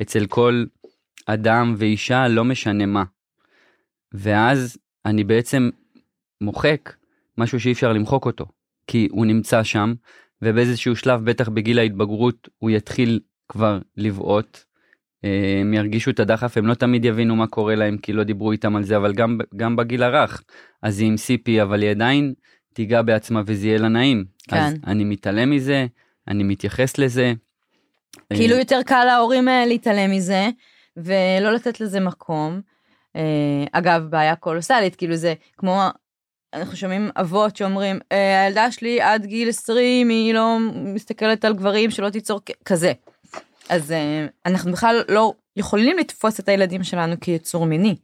[0.00, 0.64] אצל כל
[1.26, 3.04] אדם ואישה, לא משנה מה.
[4.12, 5.70] ואז אני בעצם
[6.40, 6.96] מוחק
[7.38, 8.46] משהו שאי אפשר למחוק אותו,
[8.86, 9.94] כי הוא נמצא שם,
[10.42, 14.64] ובאיזשהו שלב, בטח בגיל ההתבגרות, הוא יתחיל כבר לבעוט.
[15.24, 18.52] אה, הם ירגישו את הדחף, הם לא תמיד יבינו מה קורה להם, כי לא דיברו
[18.52, 20.42] איתם על זה, אבל גם, גם בגיל הרך,
[20.82, 22.34] אז היא עם CP, אבל היא עדיין
[22.74, 24.24] תיגע בעצמה וזה יהיה לה נעים.
[24.48, 24.56] כן.
[24.56, 25.86] אז אני מתעלם מזה,
[26.28, 27.32] אני מתייחס לזה.
[28.32, 30.48] כאילו אה, יותר קל להורים אה, להתעלם מזה,
[30.96, 32.60] ולא לתת לזה מקום.
[33.72, 35.82] אגב, בעיה קולוסלית, כאילו זה כמו,
[36.54, 41.90] אנחנו שומעים אבות שאומרים, "אה, הילדה שלי עד גיל 20, היא לא מסתכלת על גברים,
[41.90, 42.92] שלא תיצור כזה.
[43.68, 47.96] אז אה, אנחנו בכלל לא יכולים לתפוס את הילדים שלנו כיצור מיני.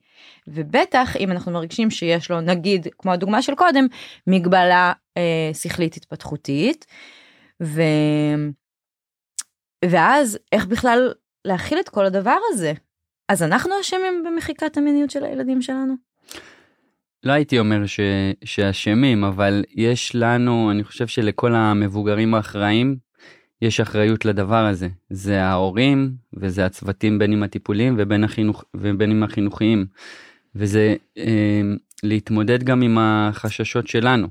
[0.48, 3.87] ובטח אם אנחנו מרגישים שיש לו, נגיד, כמו הדוגמה של קודם,
[4.27, 6.87] מגבלה אה, שכלית התפתחותית,
[7.62, 7.83] ו...
[9.85, 11.12] ואז איך בכלל
[11.44, 12.72] להכיל את כל הדבר הזה?
[13.29, 15.94] אז אנחנו אשמים במחיקת המיניות של הילדים שלנו?
[17.25, 18.01] לא הייתי אומר ש...
[18.44, 22.96] שאשמים, אבל יש לנו, אני חושב שלכל המבוגרים האחראים,
[23.62, 24.88] יש אחריות לדבר הזה.
[25.11, 28.64] זה ההורים, וזה הצוותים בין אם הטיפוליים ובין, החינוך...
[28.75, 29.87] ובין אם החינוכיים.
[30.55, 31.61] וזה אה,
[32.03, 34.29] להתמודד גם עם החששות שלנו.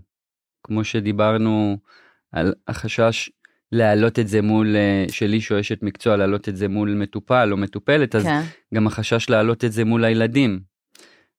[0.63, 1.77] כמו שדיברנו
[2.31, 3.29] על החשש
[3.71, 7.49] להעלות את זה מול, אה, של איש או אשת מקצוע, להעלות את זה מול מטופל
[7.51, 8.41] או מטופלת, אז כן.
[8.73, 10.59] גם החשש להעלות את זה מול הילדים,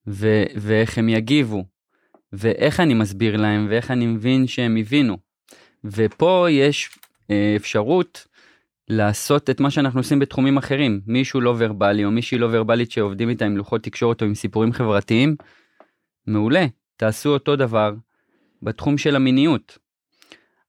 [0.07, 1.64] ו- ואיך הם יגיבו,
[2.33, 5.16] ואיך אני מסביר להם, ואיך אני מבין שהם הבינו.
[5.85, 6.90] ופה יש
[7.57, 8.27] אפשרות
[8.88, 11.01] לעשות את מה שאנחנו עושים בתחומים אחרים.
[11.07, 14.73] מישהו לא ורבלי או מישהי לא ורבלית שעובדים איתה עם לוחות תקשורת או עם סיפורים
[14.73, 15.37] חברתיים,
[16.27, 16.66] מעולה,
[16.97, 17.95] תעשו אותו דבר
[18.62, 19.79] בתחום של המיניות.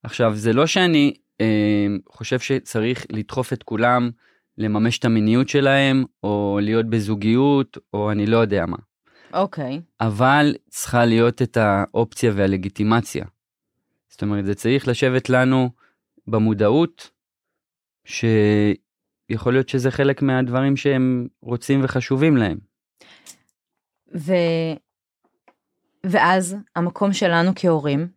[0.03, 4.09] עכשיו, זה לא שאני אה, חושב שצריך לדחוף את כולם
[4.57, 8.77] לממש את המיניות שלהם, או להיות בזוגיות, או אני לא יודע מה.
[9.33, 9.81] אוקיי.
[10.01, 13.25] אבל צריכה להיות את האופציה והלגיטימציה.
[14.09, 15.69] זאת אומרת, זה צריך לשבת לנו
[16.27, 17.09] במודעות,
[18.05, 22.57] שיכול להיות שזה חלק מהדברים שהם רוצים וחשובים להם.
[24.15, 24.33] ו...
[26.05, 28.07] ואז המקום שלנו כהורים,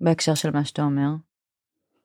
[0.00, 1.08] בהקשר של מה שאתה אומר,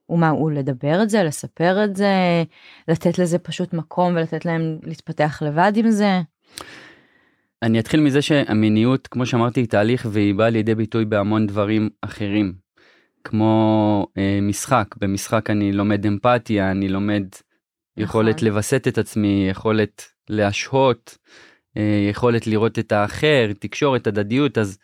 [0.05, 2.43] הוא מה, הוא לדבר את זה, לספר את זה,
[2.87, 6.21] לתת לזה פשוט מקום ולתת להם להתפתח לבד עם זה?
[7.61, 12.53] אני אתחיל מזה שהמיניות, כמו שאמרתי, היא תהליך והיא באה לידי ביטוי בהמון דברים אחרים.
[13.23, 17.23] כמו אה, משחק, במשחק אני לומד אמפתיה, אני לומד
[17.97, 18.47] יכולת נכון.
[18.47, 21.17] לווסת את עצמי, יכולת להשהות,
[21.77, 24.77] אה, יכולת לראות את האחר, תקשורת, הדדיות, אז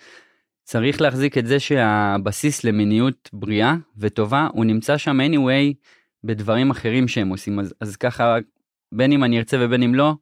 [0.64, 5.74] צריך להחזיק את זה שהבסיס למיניות בריאה וטובה הוא נמצא שם anyway
[6.24, 8.38] בדברים אחרים שהם עושים, אז, אז ככה
[8.92, 10.14] בין אם אני ארצה ובין אם לא,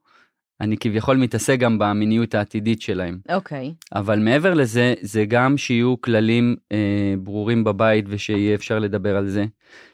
[0.63, 3.17] אני כביכול מתעסק גם במיניות העתידית שלהם.
[3.29, 3.73] אוקיי.
[3.95, 9.45] אבל מעבר לזה, זה גם שיהיו כללים אה, ברורים בבית ושיהיה אפשר לדבר על זה.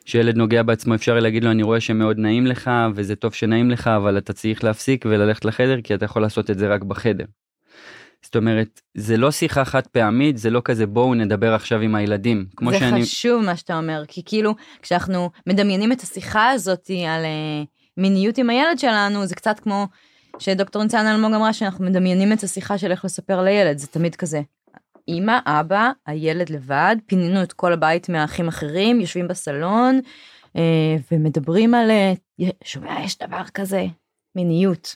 [0.06, 3.88] שילד נוגע בעצמו אפשר להגיד לו אני רואה שמאוד נעים לך וזה טוב שנעים לך
[3.88, 7.26] אבל אתה צריך להפסיק וללכת לחדר כי אתה יכול לעשות את זה רק בחדר.
[8.22, 12.46] זאת אומרת, זה לא שיחה חד פעמית, זה לא כזה בואו נדבר עכשיו עם הילדים.
[12.56, 13.02] כמו זה שאני...
[13.02, 18.50] חשוב מה שאתה אומר, כי כאילו, כשאנחנו מדמיינים את השיחה הזאת על uh, מיניות עם
[18.50, 19.88] הילד שלנו, זה קצת כמו
[20.40, 24.42] שדוקטור ניצן אלמוג אמרה שאנחנו מדמיינים את השיחה של איך לספר לילד, זה תמיד כזה.
[25.08, 30.00] אמא, אבא, הילד לבד, פינינו את כל הבית מהאחים אחרים, יושבים בסלון
[30.48, 30.60] uh,
[31.12, 31.92] ומדברים על,
[32.42, 33.86] uh, שומע, יש דבר כזה,
[34.36, 34.96] מיניות.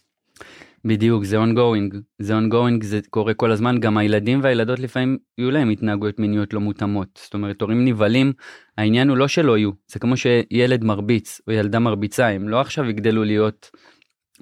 [0.86, 5.70] בדיוק, זה ongoing, זה ongoing, זה קורה כל הזמן, גם הילדים והילדות לפעמים יהיו להם
[5.70, 7.20] התנהגויות מיניות לא מותאמות.
[7.24, 8.34] זאת אומרת, הורים נבהלים,
[8.78, 12.90] העניין הוא לא שלא יהיו, זה כמו שילד מרביץ או ילדה מרביצה, הם לא עכשיו
[12.90, 13.70] יגדלו להיות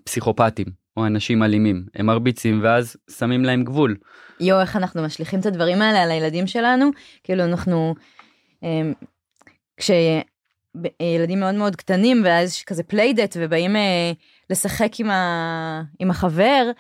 [0.04, 3.98] פסיכופטים או אנשים אלימים, הם מרביצים ואז שמים להם גבול.
[4.40, 6.90] יואו, איך אנחנו משליכים את הדברים האלה על הילדים שלנו,
[7.24, 7.96] כאילו אנחנו,
[8.64, 8.94] אמ,
[9.78, 14.12] כשילדים מאוד מאוד קטנים ואז כזה playdate ובאים אה,
[14.50, 15.82] לשחק עם, ה...
[16.00, 16.72] עם החבר,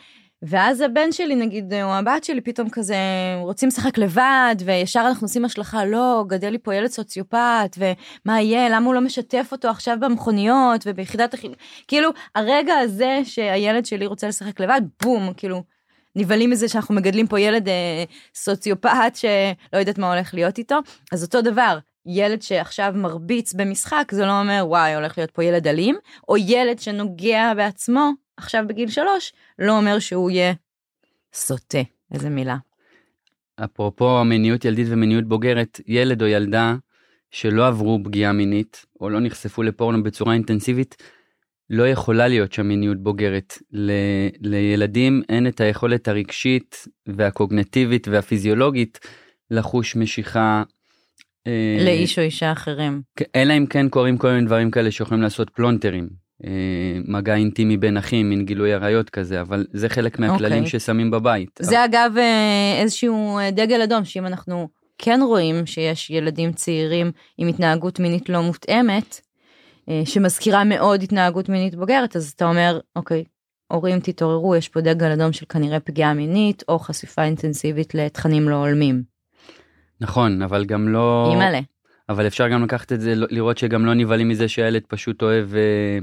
[0.43, 2.95] ואז הבן שלי נגיד או הבת שלי פתאום כזה
[3.41, 8.69] רוצים לשחק לבד וישר אנחנו עושים השלכה לא גדל לי פה ילד סוציופט ומה יהיה?
[8.69, 14.27] למה הוא לא משתף אותו עכשיו במכוניות וביחידת החינוך כאילו הרגע הזה שהילד שלי רוצה
[14.27, 15.63] לשחק לבד בום כאילו
[16.15, 18.03] נבהלים מזה שאנחנו מגדלים פה ילד אה,
[18.35, 20.75] סוציופט שלא יודעת מה הולך להיות איתו.
[21.11, 25.67] אז אותו דבר ילד שעכשיו מרביץ במשחק זה לא אומר וואי הולך להיות פה ילד
[25.67, 25.95] אלים
[26.29, 30.53] או ילד שנוגע בעצמו עכשיו בגיל שלוש לא אומר שהוא יהיה
[31.33, 31.81] סוטה
[32.13, 32.57] איזה מילה.
[33.63, 36.75] אפרופו המיניות ילדית ומיניות בוגרת ילד או ילדה
[37.31, 40.95] שלא עברו פגיעה מינית או לא נחשפו לפורנו בצורה אינטנסיבית
[41.69, 43.57] לא יכולה להיות שם מיניות בוגרת.
[43.71, 43.91] ל,
[44.39, 48.99] לילדים אין את היכולת הרגשית והקוגנטיבית והפיזיולוגית
[49.51, 50.63] לחוש משיכה
[51.47, 53.01] אה, לאיש או אישה אחרים.
[53.35, 56.20] אלא אם כן קורים כל מיני דברים כאלה שיכולים לעשות פלונטרים.
[56.45, 56.51] אה,
[57.07, 60.65] מגע אינטימי בין אחים, מין גילוי עריות כזה, אבל זה חלק מהכללים okay.
[60.65, 60.79] אוקיי.
[60.79, 61.59] ששמים בבית.
[61.61, 67.99] זה אגב אה, איזשהו דגל אדום, שאם אנחנו כן רואים שיש ילדים צעירים עם התנהגות
[67.99, 69.21] מינית לא מותאמת,
[70.05, 73.23] שמזכירה מאוד התנהגות מינית בוגרת, אז אתה אומר, אוקיי,
[73.71, 78.55] הורים תתעוררו, יש פה דגל אדום של כנראה פגיעה מינית, או חשיפה אינטנסיבית לתכנים לא
[78.55, 79.03] הולמים.
[80.01, 81.29] נכון, אבל גם לא...
[81.31, 81.59] אימא'לה.
[82.11, 85.99] אבל אפשר גם לקחת את זה, לראות שגם לא נבהלים מזה שהילד פשוט אוהב אה,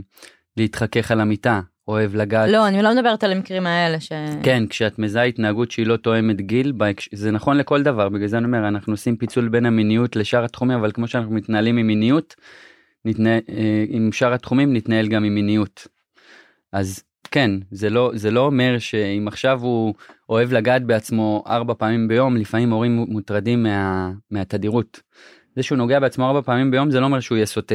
[0.56, 2.50] להתחכך על המיטה, אוהב לגעת.
[2.50, 4.12] לא, אני לא מדברת על המקרים האלה ש...
[4.42, 6.72] כן, כשאת מזהה התנהגות שהיא לא תואמת גיל,
[7.12, 10.78] זה נכון לכל דבר, בגלל זה אני אומר, אנחנו עושים פיצול בין המיניות לשאר התחומים,
[10.78, 12.34] אבל כמו שאנחנו מתנהלים עם מיניות,
[13.04, 15.86] נתנה, אה, עם שאר התחומים נתנהל גם עם מיניות.
[16.72, 19.94] אז כן, זה לא, זה לא אומר שאם עכשיו הוא
[20.28, 25.00] אוהב לגעת בעצמו ארבע פעמים ביום, לפעמים הורים מוטרדים מה, מהתדירות.
[25.58, 27.74] זה שהוא נוגע בעצמו ארבע פעמים ביום זה לא אומר שהוא יהיה סוטה.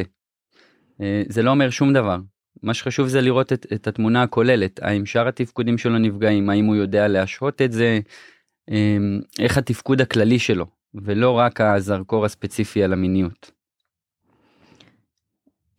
[1.02, 2.18] אה, זה לא אומר שום דבר.
[2.64, 6.76] מה שחשוב זה לראות את, את התמונה הכוללת, האם שאר התפקודים שלו נפגעים, האם הוא
[6.76, 8.00] יודע להשהות את זה,
[8.72, 8.98] אה,
[9.40, 10.66] איך התפקוד הכללי שלו,
[10.96, 13.52] ולא רק הזרקור הספציפי על המיניות.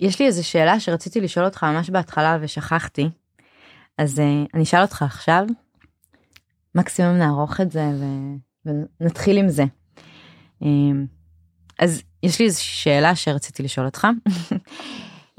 [0.00, 3.08] יש לי איזו שאלה שרציתי לשאול אותך ממש בהתחלה ושכחתי.
[3.98, 4.22] אז uh,
[4.54, 5.46] אני אשאל אותך עכשיו,
[6.74, 8.04] מקסימום נערוך את זה ו...
[9.00, 9.64] ונתחיל עם זה.
[11.78, 14.06] אז יש לי איזו שאלה שרציתי לשאול אותך.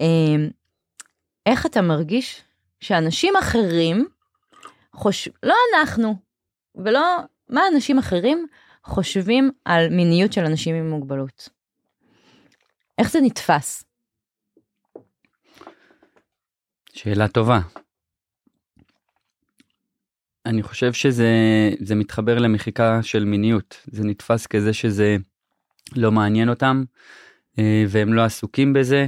[0.01, 0.03] um,
[1.45, 2.41] איך אתה מרגיש
[2.79, 4.07] שאנשים אחרים
[4.93, 6.15] חושבים, לא אנחנו,
[6.75, 7.01] ולא
[7.49, 8.47] מה אנשים אחרים
[8.83, 11.49] חושבים על מיניות של אנשים עם מוגבלות?
[12.97, 13.83] איך זה נתפס?
[16.93, 17.59] שאלה טובה.
[20.45, 21.29] אני חושב שזה
[21.79, 25.17] זה מתחבר למחיקה של מיניות זה נתפס כזה שזה
[25.95, 26.83] לא מעניין אותם
[27.59, 29.07] אה, והם לא עסוקים בזה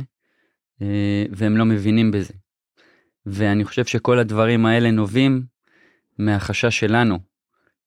[0.81, 2.33] אה, והם לא מבינים בזה.
[3.25, 5.43] ואני חושב שכל הדברים האלה נובעים
[6.17, 7.19] מהחשש שלנו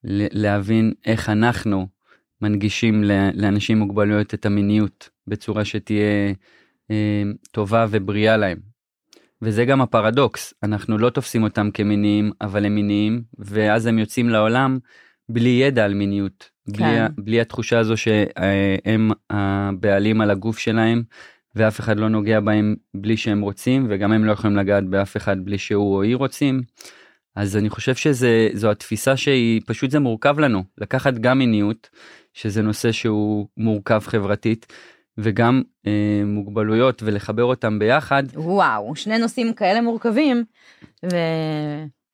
[0.05, 1.89] להבין איך אנחנו
[2.43, 6.33] מנגישים לאנשים עם מוגבלויות את המיניות בצורה שתהיה
[6.91, 7.23] אה,
[7.53, 8.59] טובה ובריאה להם.
[9.43, 14.79] וזה גם הפרדוקס, אנחנו לא תופסים אותם כמיניים, אבל הם מיניים, ואז הם יוצאים לעולם
[15.29, 17.07] בלי ידע על מיניות, כן.
[17.17, 21.03] בלי, בלי התחושה הזו שהם הבעלים על הגוף שלהם,
[21.57, 25.45] ואף אחד לא נוגע בהם בלי שהם רוצים, וגם הם לא יכולים לגעת באף אחד
[25.45, 26.63] בלי שהוא או היא רוצים.
[27.37, 31.89] אז אני חושב שזו התפיסה שהיא פשוט זה מורכב לנו, לקחת גם מיניות,
[32.35, 34.67] שזה נושא שהוא מורכב חברתית,
[35.19, 38.23] וגם אה, מוגבלויות ולחבר אותם ביחד.
[38.35, 40.45] וואו, שני נושאים כאלה מורכבים.
[41.13, 41.17] ו...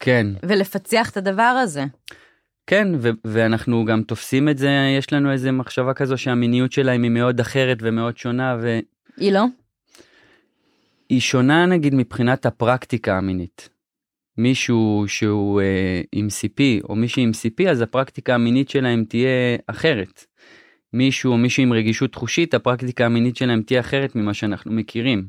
[0.00, 0.26] כן.
[0.42, 1.84] ולפצח את הדבר הזה.
[2.66, 7.10] כן, ו- ואנחנו גם תופסים את זה, יש לנו איזה מחשבה כזו שהמיניות שלהם היא
[7.10, 8.78] מאוד אחרת ומאוד שונה ו...
[9.16, 9.44] היא לא?
[11.08, 13.68] היא שונה נגיד מבחינת הפרקטיקה המינית.
[14.38, 20.24] מישהו שהוא אה, עם CP או מישהי עם CP אז הפרקטיקה המינית שלהם תהיה אחרת.
[20.92, 25.26] מישהו או מישהי עם רגישות חושית הפרקטיקה המינית שלהם תהיה אחרת ממה שאנחנו מכירים.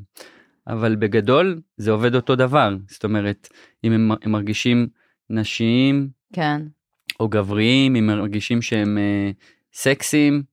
[0.68, 3.50] אבל בגדול זה עובד אותו דבר זאת אומרת
[3.84, 4.88] אם הם, הם מרגישים
[5.30, 6.62] נשיים כן.
[7.20, 9.32] או גבריים אם מרגישים שהם אה,
[9.74, 10.44] סקסיים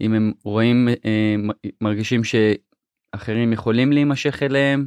[0.00, 1.34] אם הם רואים אה,
[1.80, 4.86] מרגישים שאחרים יכולים להימשך אליהם.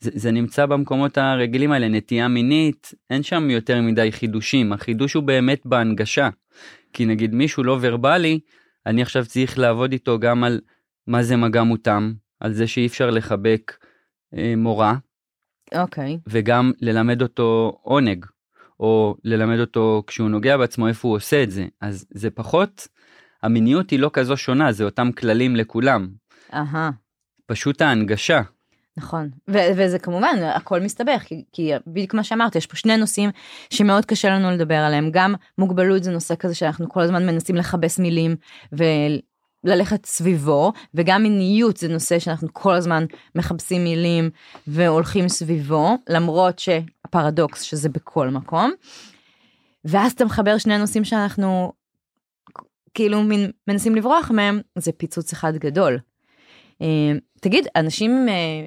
[0.00, 5.22] זה, זה נמצא במקומות הרגילים האלה נטייה מינית אין שם יותר מדי חידושים החידוש הוא
[5.22, 6.28] באמת בהנגשה.
[6.92, 8.40] כי נגיד מישהו לא ורבלי
[8.86, 10.60] אני עכשיו צריך לעבוד איתו גם על
[11.06, 13.76] מה זה מגע מותאם על זה שאי אפשר לחבק
[14.34, 14.94] אה, מורה
[15.74, 16.18] אוקיי.
[16.28, 18.26] וגם ללמד אותו עונג
[18.82, 21.66] או ללמד אותו כשהוא נוגע בעצמו איפה הוא עושה את זה.
[21.80, 22.88] אז זה פחות
[23.42, 26.08] המיניות היא לא כזו שונה זה אותם כללים לכולם.
[26.54, 26.90] אהה.
[27.46, 28.40] פשוט ההנגשה.
[28.96, 29.30] נכון.
[29.50, 33.30] ו- וזה כמובן הכל מסתבך כי, כי בדיוק מה שאמרת יש פה שני נושאים
[33.70, 35.10] שמאוד קשה לנו לדבר עליהם.
[35.12, 38.36] גם מוגבלות זה נושא כזה שאנחנו כל הזמן מנסים לכבס מילים
[39.64, 44.30] וללכת סביבו וגם מיניות זה נושא שאנחנו כל הזמן מכבסים מילים
[44.66, 48.72] והולכים סביבו למרות שהפרדוקס שזה בכל מקום.
[49.84, 51.72] ואז אתה מחבר שני נושאים שאנחנו
[52.94, 55.98] כאילו מין מנסים לברוח מהם זה פיצוץ אחד גדול.
[56.82, 58.66] אה, תגיד אנשים עם אה,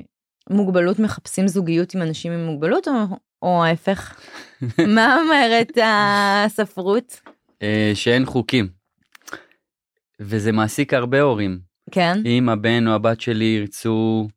[0.50, 2.94] מוגבלות מחפשים זוגיות עם אנשים עם מוגבלות או,
[3.42, 4.20] או ההפך?
[4.96, 7.22] מה אומרת הספרות?
[7.62, 8.85] אה, שאין חוקים.
[10.20, 11.60] וזה מעסיק הרבה הורים
[11.92, 12.18] כן?
[12.26, 14.28] אם הבן או הבת שלי ירצו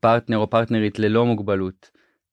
[0.00, 1.90] פרטנר או פרטנרית ללא מוגבלות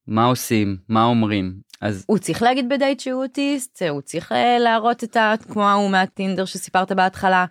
[0.08, 5.04] מה עושים מה אומרים אז הוא צריך להגיד בדייט שהוא אוטיסט, הוא צריך אה, להראות
[5.04, 5.34] את ה...
[5.52, 7.46] כמו ההוא מהטינדר שסיפרת בהתחלה,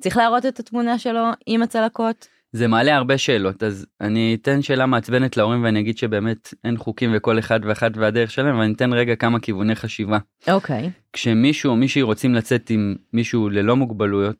[0.00, 2.28] צריך להראות את התמונה שלו עם הצלקות.
[2.52, 7.10] זה מעלה הרבה שאלות אז אני אתן שאלה מעצבנת להורים ואני אגיד שבאמת אין חוקים
[7.14, 10.18] וכל אחד ואחת והדרך שלהם ואני אתן רגע כמה כיווני חשיבה.
[10.48, 10.90] אוקיי.
[11.12, 14.36] כשמישהו או מישהי רוצים לצאת עם מישהו ללא מוגבלויות,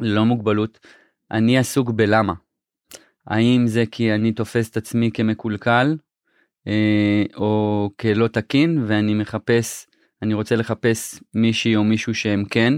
[0.00, 0.78] ללא מוגבלות,
[1.30, 2.34] אני עסוק בלמה.
[3.26, 5.96] האם זה כי אני תופס את עצמי כמקולקל,
[6.66, 9.86] אה, או כלא תקין, ואני מחפש,
[10.22, 12.74] אני רוצה לחפש מישהי או מישהו שהם כן,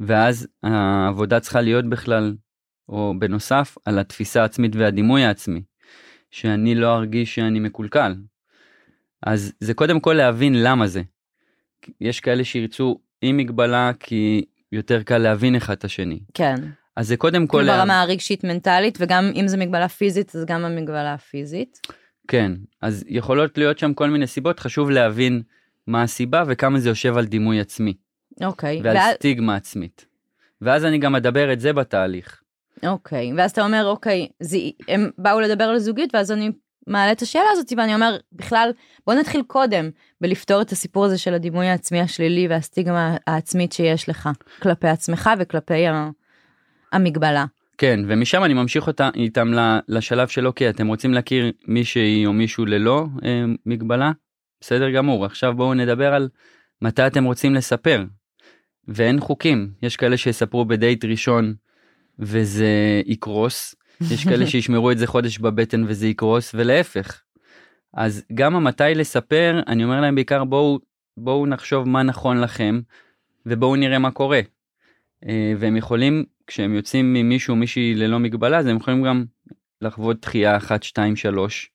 [0.00, 2.34] ואז העבודה צריכה להיות בכלל,
[2.88, 5.62] או בנוסף, על התפיסה העצמית והדימוי העצמי,
[6.30, 8.14] שאני לא ארגיש שאני מקולקל.
[9.22, 11.02] אז זה קודם כל להבין למה זה.
[12.00, 16.20] יש כאלה שירצו עם מגבלה כי יותר קל להבין אחד את השני.
[16.34, 16.54] כן.
[16.96, 17.58] אז זה קודם כל...
[17.58, 21.80] כאילו ברמה הרגשית מנטלית וגם אם זה מגבלה פיזית אז גם המגבלה הפיזית.
[22.28, 22.52] כן,
[22.82, 25.42] אז יכולות להיות שם כל מיני סיבות, חשוב להבין
[25.86, 27.94] מה הסיבה וכמה זה יושב על דימוי עצמי
[28.44, 28.80] אוקיי.
[28.82, 30.06] ועל ואז, סטיגמה עצמית.
[30.60, 32.42] ואז אני גם אדבר את זה בתהליך.
[32.86, 33.32] אוקיי.
[33.36, 36.50] ואז אתה אומר אוקיי זה, הם באו לדבר על זוגיות ואז אני
[36.86, 38.70] מעלה את השאלה הזאת ואני אומר בכלל
[39.06, 39.90] בוא נתחיל קודם
[40.20, 44.28] בלפתור את הסיפור הזה של הדימוי העצמי השלילי והסטיגמה העצמית שיש לך
[44.62, 45.84] כלפי עצמך וכלפי
[46.92, 47.44] המגבלה.
[47.78, 49.52] כן, ומשם אני ממשיך אותה איתם
[49.88, 54.12] לשלב של אוקיי, אתם רוצים להכיר מישהי או מישהו ללא אה, מגבלה?
[54.60, 56.28] בסדר גמור, עכשיו בואו נדבר על
[56.82, 58.04] מתי אתם רוצים לספר.
[58.88, 61.54] ואין חוקים, יש כאלה שיספרו בדייט ראשון
[62.18, 67.22] וזה יקרוס, יש כאלה שישמרו את זה חודש בבטן וזה יקרוס, ולהפך.
[67.94, 70.78] אז גם המתי לספר, אני אומר להם בעיקר בואו
[71.16, 72.80] בואו נחשוב מה נכון לכם
[73.46, 74.40] ובואו נראה מה קורה.
[75.28, 79.24] אה, והם יכולים כשהם יוצאים ממישהו מישהי ללא מגבלה אז הם יכולים גם
[79.82, 81.70] לחוות דחייה 1 2 3.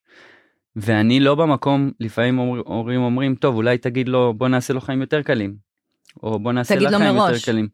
[0.76, 5.00] ואני לא במקום לפעמים אומר- הורים אומרים טוב אולי תגיד לו בוא נעשה לו חיים
[5.00, 5.56] יותר קלים.
[6.22, 7.44] או בוא נעשה תגיד לך לו חיים יותר מראש.
[7.44, 7.68] קלים.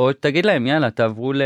[0.00, 1.42] או תגיד להם יאללה תעברו ל...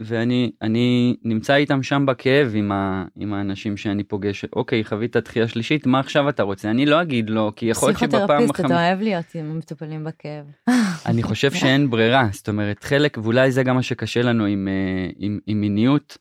[0.00, 3.04] ואני אני נמצא איתם שם בכאב עם, ה...
[3.16, 7.30] עם האנשים שאני פוגש אוקיי חווית דחייה שלישית מה עכשיו אתה רוצה אני לא אגיד
[7.30, 8.76] לו כי יכול להיות שבפעם פסיכותרפיסט החמישית.
[8.76, 10.44] אתה אוהב להיות עם המטופלים בכאב.
[11.10, 15.10] אני חושב שאין ברירה זאת אומרת חלק ואולי זה גם מה שקשה לנו עם, אה,
[15.16, 16.18] עם, עם מיניות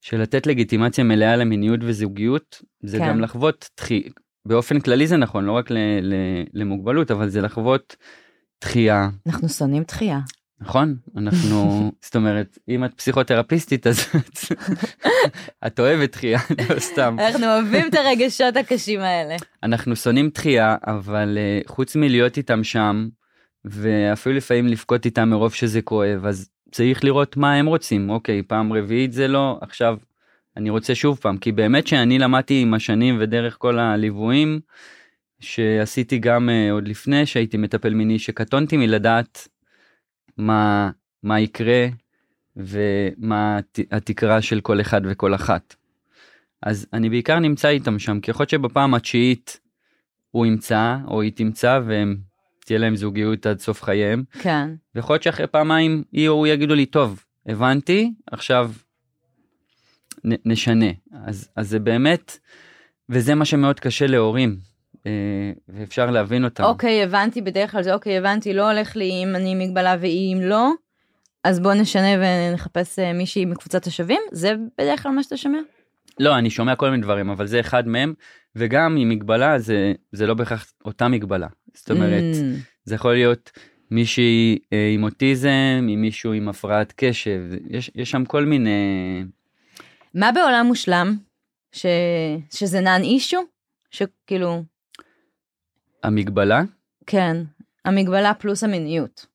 [0.00, 3.08] של לתת לגיטימציה מלאה למיניות וזוגיות זה כן.
[3.08, 4.02] גם לחוות דחי...
[4.46, 6.14] באופן כללי זה נכון לא רק ל, ל,
[6.54, 7.96] למוגבלות אבל זה לחוות
[8.60, 10.20] דחייה אנחנו שונאים דחייה.
[10.60, 10.96] נכון?
[11.16, 11.56] אנחנו
[12.04, 14.00] זאת אומרת אם את פסיכותרפיסטית אז
[15.66, 16.38] את- אוהבת דחייה
[16.70, 17.16] לא סתם.
[17.18, 19.36] אנחנו אוהבים את הרגשות הקשים האלה.
[19.62, 23.08] אנחנו שונאים דחייה אבל uh, חוץ מלהיות איתם שם
[23.64, 28.10] ואפילו לפעמים לבכות איתם מרוב שזה כואב אז צריך לראות מה הם רוצים.
[28.10, 29.98] אוקיי פעם רביעית זה לא עכשיו
[30.56, 31.36] אני רוצה שוב פעם.
[31.38, 34.60] כי באמת שאני למדתי עם השנים ודרך כל הליוויים
[35.40, 39.48] שעשיתי גם uh, עוד לפני שהייתי מטפל מיני שקטונתי מלדעת
[40.40, 40.90] מה
[41.22, 41.86] מה יקרה
[42.56, 45.74] ומה הת- התקרה של כל אחד וכל אחת.
[46.62, 49.60] אז אני בעיקר נמצא איתם שם כי יכול להיות שבפעם התשיעית
[50.30, 52.16] הוא ימצא או היא תמצא והם
[52.64, 54.70] תהיה להם זוגיות עד סוף חייהם כן.
[54.94, 58.72] ויכול להיות שאחרי פעמיים היא או הוא יגידו לי טוב הבנתי עכשיו
[60.24, 60.86] נ, נשנה
[61.24, 62.38] אז אז זה באמת
[63.08, 64.56] וזה מה שמאוד קשה להורים
[65.68, 66.64] ואפשר להבין אותם.
[66.64, 70.70] אוקיי, הבנתי, בדרך כלל זה אוקיי, הבנתי, לא הולך לי אם אני מגבלה ואם לא,
[71.44, 74.20] אז בוא נשנה ונחפש אה, מישהי מקבוצת השווים?
[74.32, 75.58] זה בדרך כלל מה שאתה שומע?
[76.20, 78.14] לא אני שומע כל מיני דברים אבל זה אחד מהם
[78.56, 83.50] וגם עם מגבלה זה זה לא בהכרח אותה מגבלה זאת אומרת Mm, זה יכול להיות
[83.90, 89.24] מישהי אה, עם אוטיזם עם מישהו עם הפרעת קשב יש יש שם כל מיני
[90.14, 91.16] מה בעולם מושלם?
[91.72, 91.86] ש...
[92.54, 93.40] שזה נאן אישו?
[93.90, 94.62] שכאילו,
[96.02, 96.62] המגבלה
[97.06, 97.36] כן,
[97.84, 99.26] המגבלה פלוס המיניות.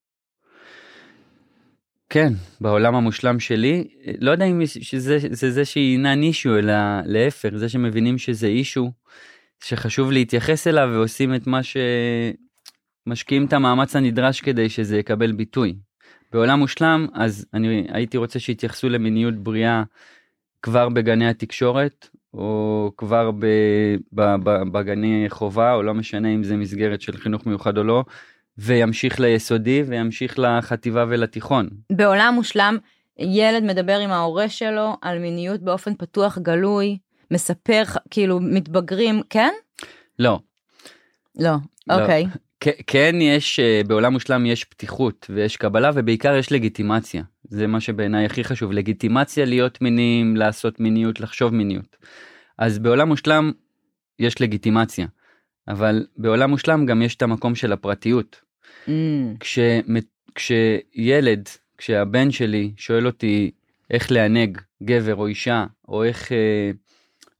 [2.09, 3.87] כן בעולם המושלם שלי
[4.19, 6.73] לא יודע אם שזה זה זה שהיא נן אישו אלא
[7.05, 8.91] להפך זה שמבינים שזה אישו
[9.63, 11.59] שחשוב להתייחס אליו ועושים את מה
[13.07, 15.75] שמשקיעים את המאמץ הנדרש כדי שזה יקבל ביטוי.
[16.31, 19.83] בעולם מושלם אז אני הייתי רוצה שיתייחסו למיניות בריאה
[20.61, 23.45] כבר בגני התקשורת או כבר ב,
[24.13, 28.03] ב, ב, בגני חובה או לא משנה אם זה מסגרת של חינוך מיוחד או לא
[28.57, 31.69] וימשיך ליסודי וימשיך לחטיבה ולתיכון.
[31.91, 32.77] בעולם מושלם,
[33.19, 36.97] ילד מדבר עם ההורה שלו על מיניות באופן פתוח, גלוי,
[37.31, 39.51] מספר, כאילו, מתבגרים, כן?
[40.19, 40.39] לא,
[41.39, 41.55] לא,
[41.87, 42.01] לא.
[42.01, 42.25] אוקיי.
[42.59, 47.79] כ- כן יש אה, בעולם מושלם יש פתיחות ויש קבלה ובעיקר יש לגיטימציה זה מה
[47.79, 51.97] שבעיניי הכי חשוב לגיטימציה להיות מיניים לעשות מיניות לחשוב מיניות.
[52.57, 53.51] אז בעולם מושלם
[54.19, 55.07] יש לגיטימציה
[55.67, 58.41] אבל בעולם מושלם גם יש את המקום של הפרטיות
[58.87, 58.89] Mm,
[59.39, 63.51] כשמת- כשילד כשהבן שלי שואל אותי
[63.91, 66.71] איך לענג גבר או אישה או איך אה,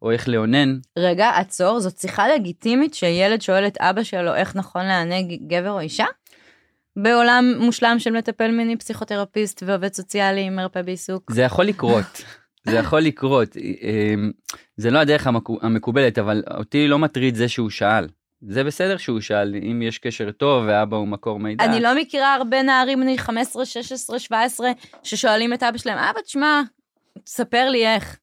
[0.02, 4.86] או איך לאונן רגע, עצור, זאת שיחה לגיטימית שילד שואל את אבא שלו איך נכון
[4.86, 6.06] לענג גבר או אישה?
[6.96, 11.32] בעולם מושלם של מטפל מיני, פסיכותרפיסט ועובד סוציאלי, מרפא בעיסוק.
[11.32, 12.22] זה יכול לקרות
[12.70, 14.32] זה יכול לקרות אמ,
[14.78, 18.08] זה לא הדרך המקו- המקובלת אבל אותי לא מטריד זה שהוא שאל
[18.48, 22.34] זה בסדר שהוא שאל אם יש קשר טוב ואבא הוא מקור מידע אני לא מכירה
[22.36, 24.68] הרבה נערים בני 15, 16, 17
[25.04, 26.62] ששואלים את אבא שלהם, אבא, תשמע,
[27.24, 28.18] תספר לי איך.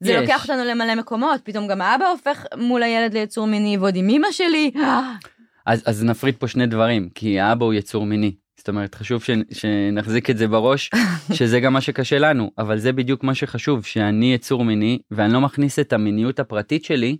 [0.00, 0.20] זה יש.
[0.20, 4.28] לוקח אותנו למלא מקומות, פתאום גם האבא הופך מול הילד ליצור מיני, ועוד עם אמא
[4.32, 4.70] שלי.
[5.66, 9.30] אז, אז נפריד פה שני דברים כי האבא הוא יצור מיני זאת אומרת חשוב ש,
[9.52, 10.90] שנחזיק את זה בראש
[11.36, 15.40] שזה גם מה שקשה לנו אבל זה בדיוק מה שחשוב שאני יצור מיני ואני לא
[15.40, 17.16] מכניס את המיניות הפרטית שלי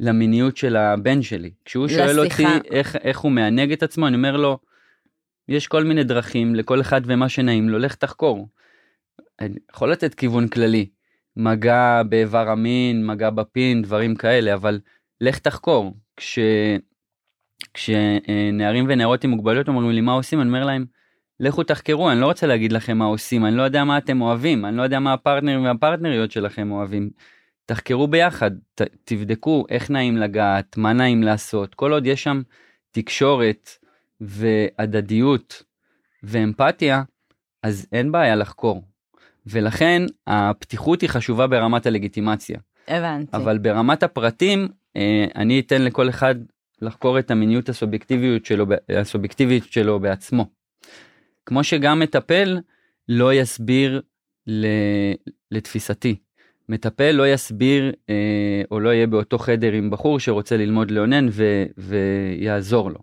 [0.00, 2.56] למיניות של הבן שלי כשהוא שואל לשיחה.
[2.56, 4.58] אותי איך איך הוא מענג את עצמו אני אומר לו
[5.48, 8.48] יש כל מיני דרכים לכל אחד ומה שנעים לו לך תחקור.
[9.40, 10.86] אני יכול לתת כיוון כללי
[11.36, 14.80] מגע באיבר המין מגע בפין דברים כאלה אבל
[15.20, 16.38] לך תחקור כש...
[17.74, 20.84] כשנערים ונערות עם מוגבלויות אומרים לי מה עושים אני אומר להם
[21.40, 24.64] לכו תחקרו אני לא רוצה להגיד לכם מה עושים אני לא יודע מה אתם אוהבים
[24.64, 27.10] אני לא יודע מה הפרטנרים והפרטנריות שלכם אוהבים.
[27.66, 32.42] תחקרו ביחד ת, תבדקו איך נעים לגעת מה נעים לעשות כל עוד יש שם
[32.90, 33.70] תקשורת
[34.20, 35.62] והדדיות
[36.22, 37.02] ואמפתיה
[37.62, 38.82] אז אין בעיה לחקור.
[39.46, 42.58] ולכן הפתיחות היא חשובה ברמת הלגיטימציה
[42.88, 43.36] הבנתי.
[43.36, 46.34] אבל ברמת הפרטים אה, אני אתן לכל אחד
[46.82, 50.46] לחקור את המיניות הסובייקטיביות שלו, הסובייקטיבית שלו בעצמו.
[51.46, 52.58] כמו שגם מטפל
[53.08, 54.02] לא יסביר
[54.46, 54.66] ל,
[55.50, 56.16] לתפיסתי.
[56.68, 58.14] מטפל לא יסביר אה,
[58.70, 62.98] או לא יהיה באותו חדר עם בחור שרוצה ללמוד לאונן ו, ויעזור לו.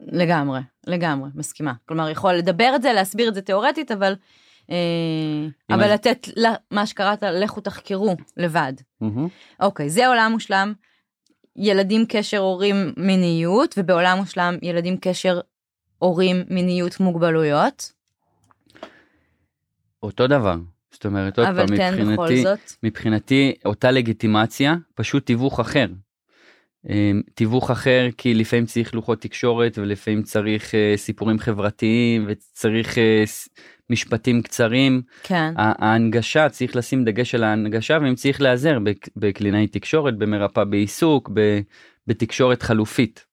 [0.00, 1.72] לגמרי, לגמרי, מסכימה.
[1.88, 4.14] כלומר, יכול לדבר את זה, להסביר את זה תיאורטית, אבל...
[4.70, 4.76] אה,
[5.70, 8.72] אבל אני- לתת לה- מה שקראת, לכו תחקרו לבד.
[9.00, 9.28] מהמם.
[9.60, 10.72] אוקיי, זה עולם מושלם.
[11.56, 15.40] ילדים קשר הורים מיניות, ובעולם מושלם ילדים קשר
[15.98, 17.92] הורים מיניות מוגבלויות.
[20.02, 20.56] אותו דבר.
[20.90, 22.44] זאת אומרת עוד פעם בכל מבחינתי.
[22.82, 25.86] מבחינתי אותה לגיטימציה פשוט תיווך אחר.
[26.90, 33.24] אמ, תיווך אחר כי לפעמים צריך לוחות תקשורת ולפעמים צריך אה, סיפורים חברתיים וצריך אה,
[33.90, 35.52] משפטים קצרים כן.
[35.56, 41.30] ההנגשה צריך לשים דגש על ההנגשה ואם צריך להיעזר בק- בקלינאי תקשורת במרפאה בעיסוק
[42.06, 43.24] בתקשורת חלופית.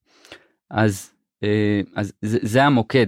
[0.72, 1.12] אז
[1.44, 3.08] אה, אז זה, זה המוקד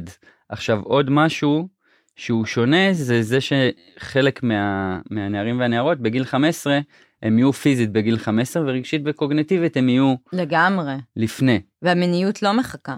[0.50, 1.68] עכשיו עוד משהו
[2.16, 6.80] שהוא שונה זה זה שחלק מה, מהנערים והנערות בגיל 15
[7.22, 10.94] הם יהיו פיזית בגיל 15 ורגשית וקוגנטיבית הם יהיו לגמרי.
[11.16, 12.98] לפני והמיניות לא מחכה.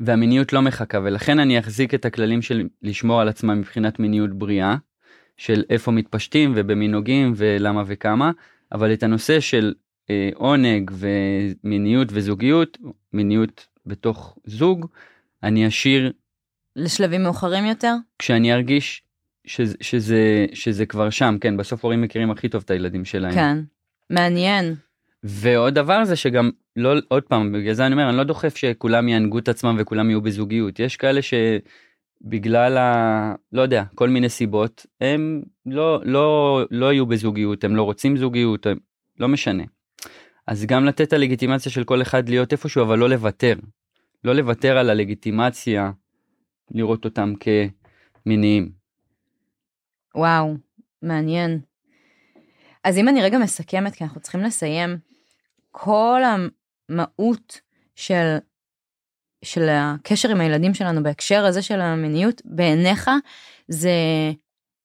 [0.00, 4.76] והמיניות לא מחכה ולכן אני אחזיק את הכללים של לשמור על עצמם מבחינת מיניות בריאה
[5.36, 8.30] של איפה מתפשטים ובמי נוגעים ולמה וכמה
[8.72, 9.74] אבל את הנושא של
[10.10, 12.78] אה, עונג ומיניות וזוגיות,
[13.12, 14.86] מיניות בתוך זוג,
[15.42, 16.12] אני אשאיר
[16.76, 17.94] לשלבים מאוחרים יותר?
[18.18, 19.02] כשאני ארגיש
[19.44, 23.34] שזה, שזה, שזה כבר שם, כן, בסוף הורים מכירים הכי טוב את הילדים שלהם.
[23.34, 23.58] כן.
[24.10, 24.74] מעניין.
[25.24, 29.08] ועוד דבר זה שגם, לא, עוד פעם, בגלל זה אני אומר, אני לא דוחף שכולם
[29.08, 30.80] יענגו את עצמם וכולם יהיו בזוגיות.
[30.80, 33.34] יש כאלה שבגלל ה...
[33.52, 38.66] לא יודע, כל מיני סיבות, הם לא, לא, לא יהיו בזוגיות, הם לא רוצים זוגיות,
[38.66, 38.78] הם,
[39.20, 39.62] לא משנה.
[40.46, 43.54] אז גם לתת את הלגיטימציה של כל אחד להיות איפשהו, אבל לא לוותר.
[44.24, 45.90] לא לוותר על הלגיטימציה,
[46.70, 47.32] לראות אותם
[48.24, 48.81] כמיניים.
[50.14, 50.54] וואו,
[51.02, 51.60] מעניין.
[52.84, 54.98] אז אם אני רגע מסכמת, כי אנחנו צריכים לסיים,
[55.70, 57.60] כל המהות
[57.94, 58.36] של,
[59.44, 63.10] של הקשר עם הילדים שלנו בהקשר הזה של המיניות, בעיניך,
[63.68, 63.90] זה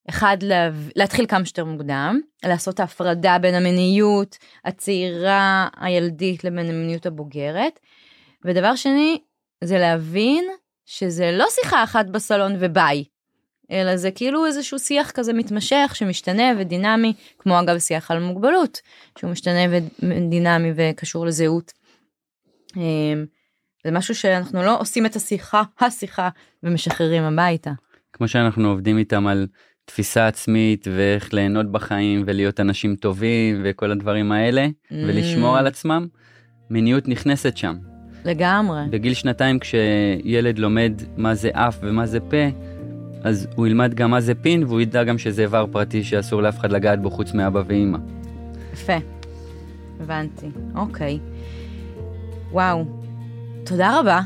[0.08, 7.80] אחד, לה, להתחיל כמה שיותר מוקדם, לעשות ההפרדה בין המיניות הצעירה הילדית לבין המיניות הבוגרת,
[8.44, 9.20] ודבר שני,
[9.64, 10.44] זה להבין
[10.86, 13.04] שזה לא שיחה אחת בסלון וביי,
[13.70, 18.80] אלא זה כאילו איזשהו שיח כזה מתמשך שמשתנה ודינמי, כמו אגב שיח על מוגבלות,
[19.18, 21.72] שהוא משתנה ודינמי וקשור לזהות.
[22.76, 23.26] אמ,
[23.84, 26.28] זה משהו שאנחנו לא עושים את השיחה, השיחה,
[26.62, 27.70] ומשחררים הביתה.
[28.12, 29.46] כמו שאנחנו עובדים איתם על
[29.84, 34.92] תפיסה עצמית ואיך ליהנות בחיים ולהיות אנשים טובים וכל הדברים האלה, mm.
[34.92, 36.06] ולשמור על עצמם,
[36.70, 37.76] מיניות נכנסת שם.
[38.24, 38.80] לגמרי.
[38.90, 42.46] בגיל שנתיים כשילד לומד מה זה אף ומה זה פה,
[43.24, 46.58] אז הוא ילמד גם מה זה פין והוא ידע גם שזה איבר פרטי שאסור לאף
[46.58, 47.98] אחד לגעת בו חוץ מאבא ואימא.
[48.72, 48.96] יפה,
[50.00, 51.18] הבנתי, אוקיי.
[52.52, 52.84] וואו,
[53.64, 54.20] תודה רבה.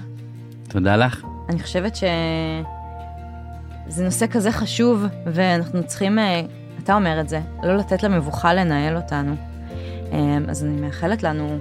[0.68, 1.24] תודה לך.
[1.48, 6.42] אני חושבת שזה נושא כזה חשוב ואנחנו צריכים, אה,
[6.84, 9.34] אתה אומר את זה, לא לתת למבוכה לנהל אותנו.
[10.12, 11.58] אה, אז אני מאחלת לנו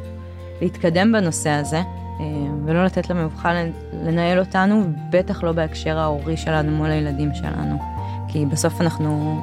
[0.62, 1.82] להתקדם בנושא הזה.
[2.22, 2.26] אה,
[2.66, 7.80] ולא לתת למבחן לנהל אותנו, בטח לא בהקשר ההורי שלנו מול הילדים שלנו.
[8.28, 9.42] כי בסוף אנחנו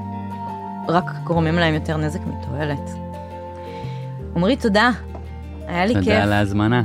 [0.89, 2.91] רק גורמים להם יותר נזק מתועלת.
[4.37, 4.91] עמרי, תודה.
[5.66, 6.12] היה לי תודה כיף.
[6.12, 6.83] תודה על ההזמנה.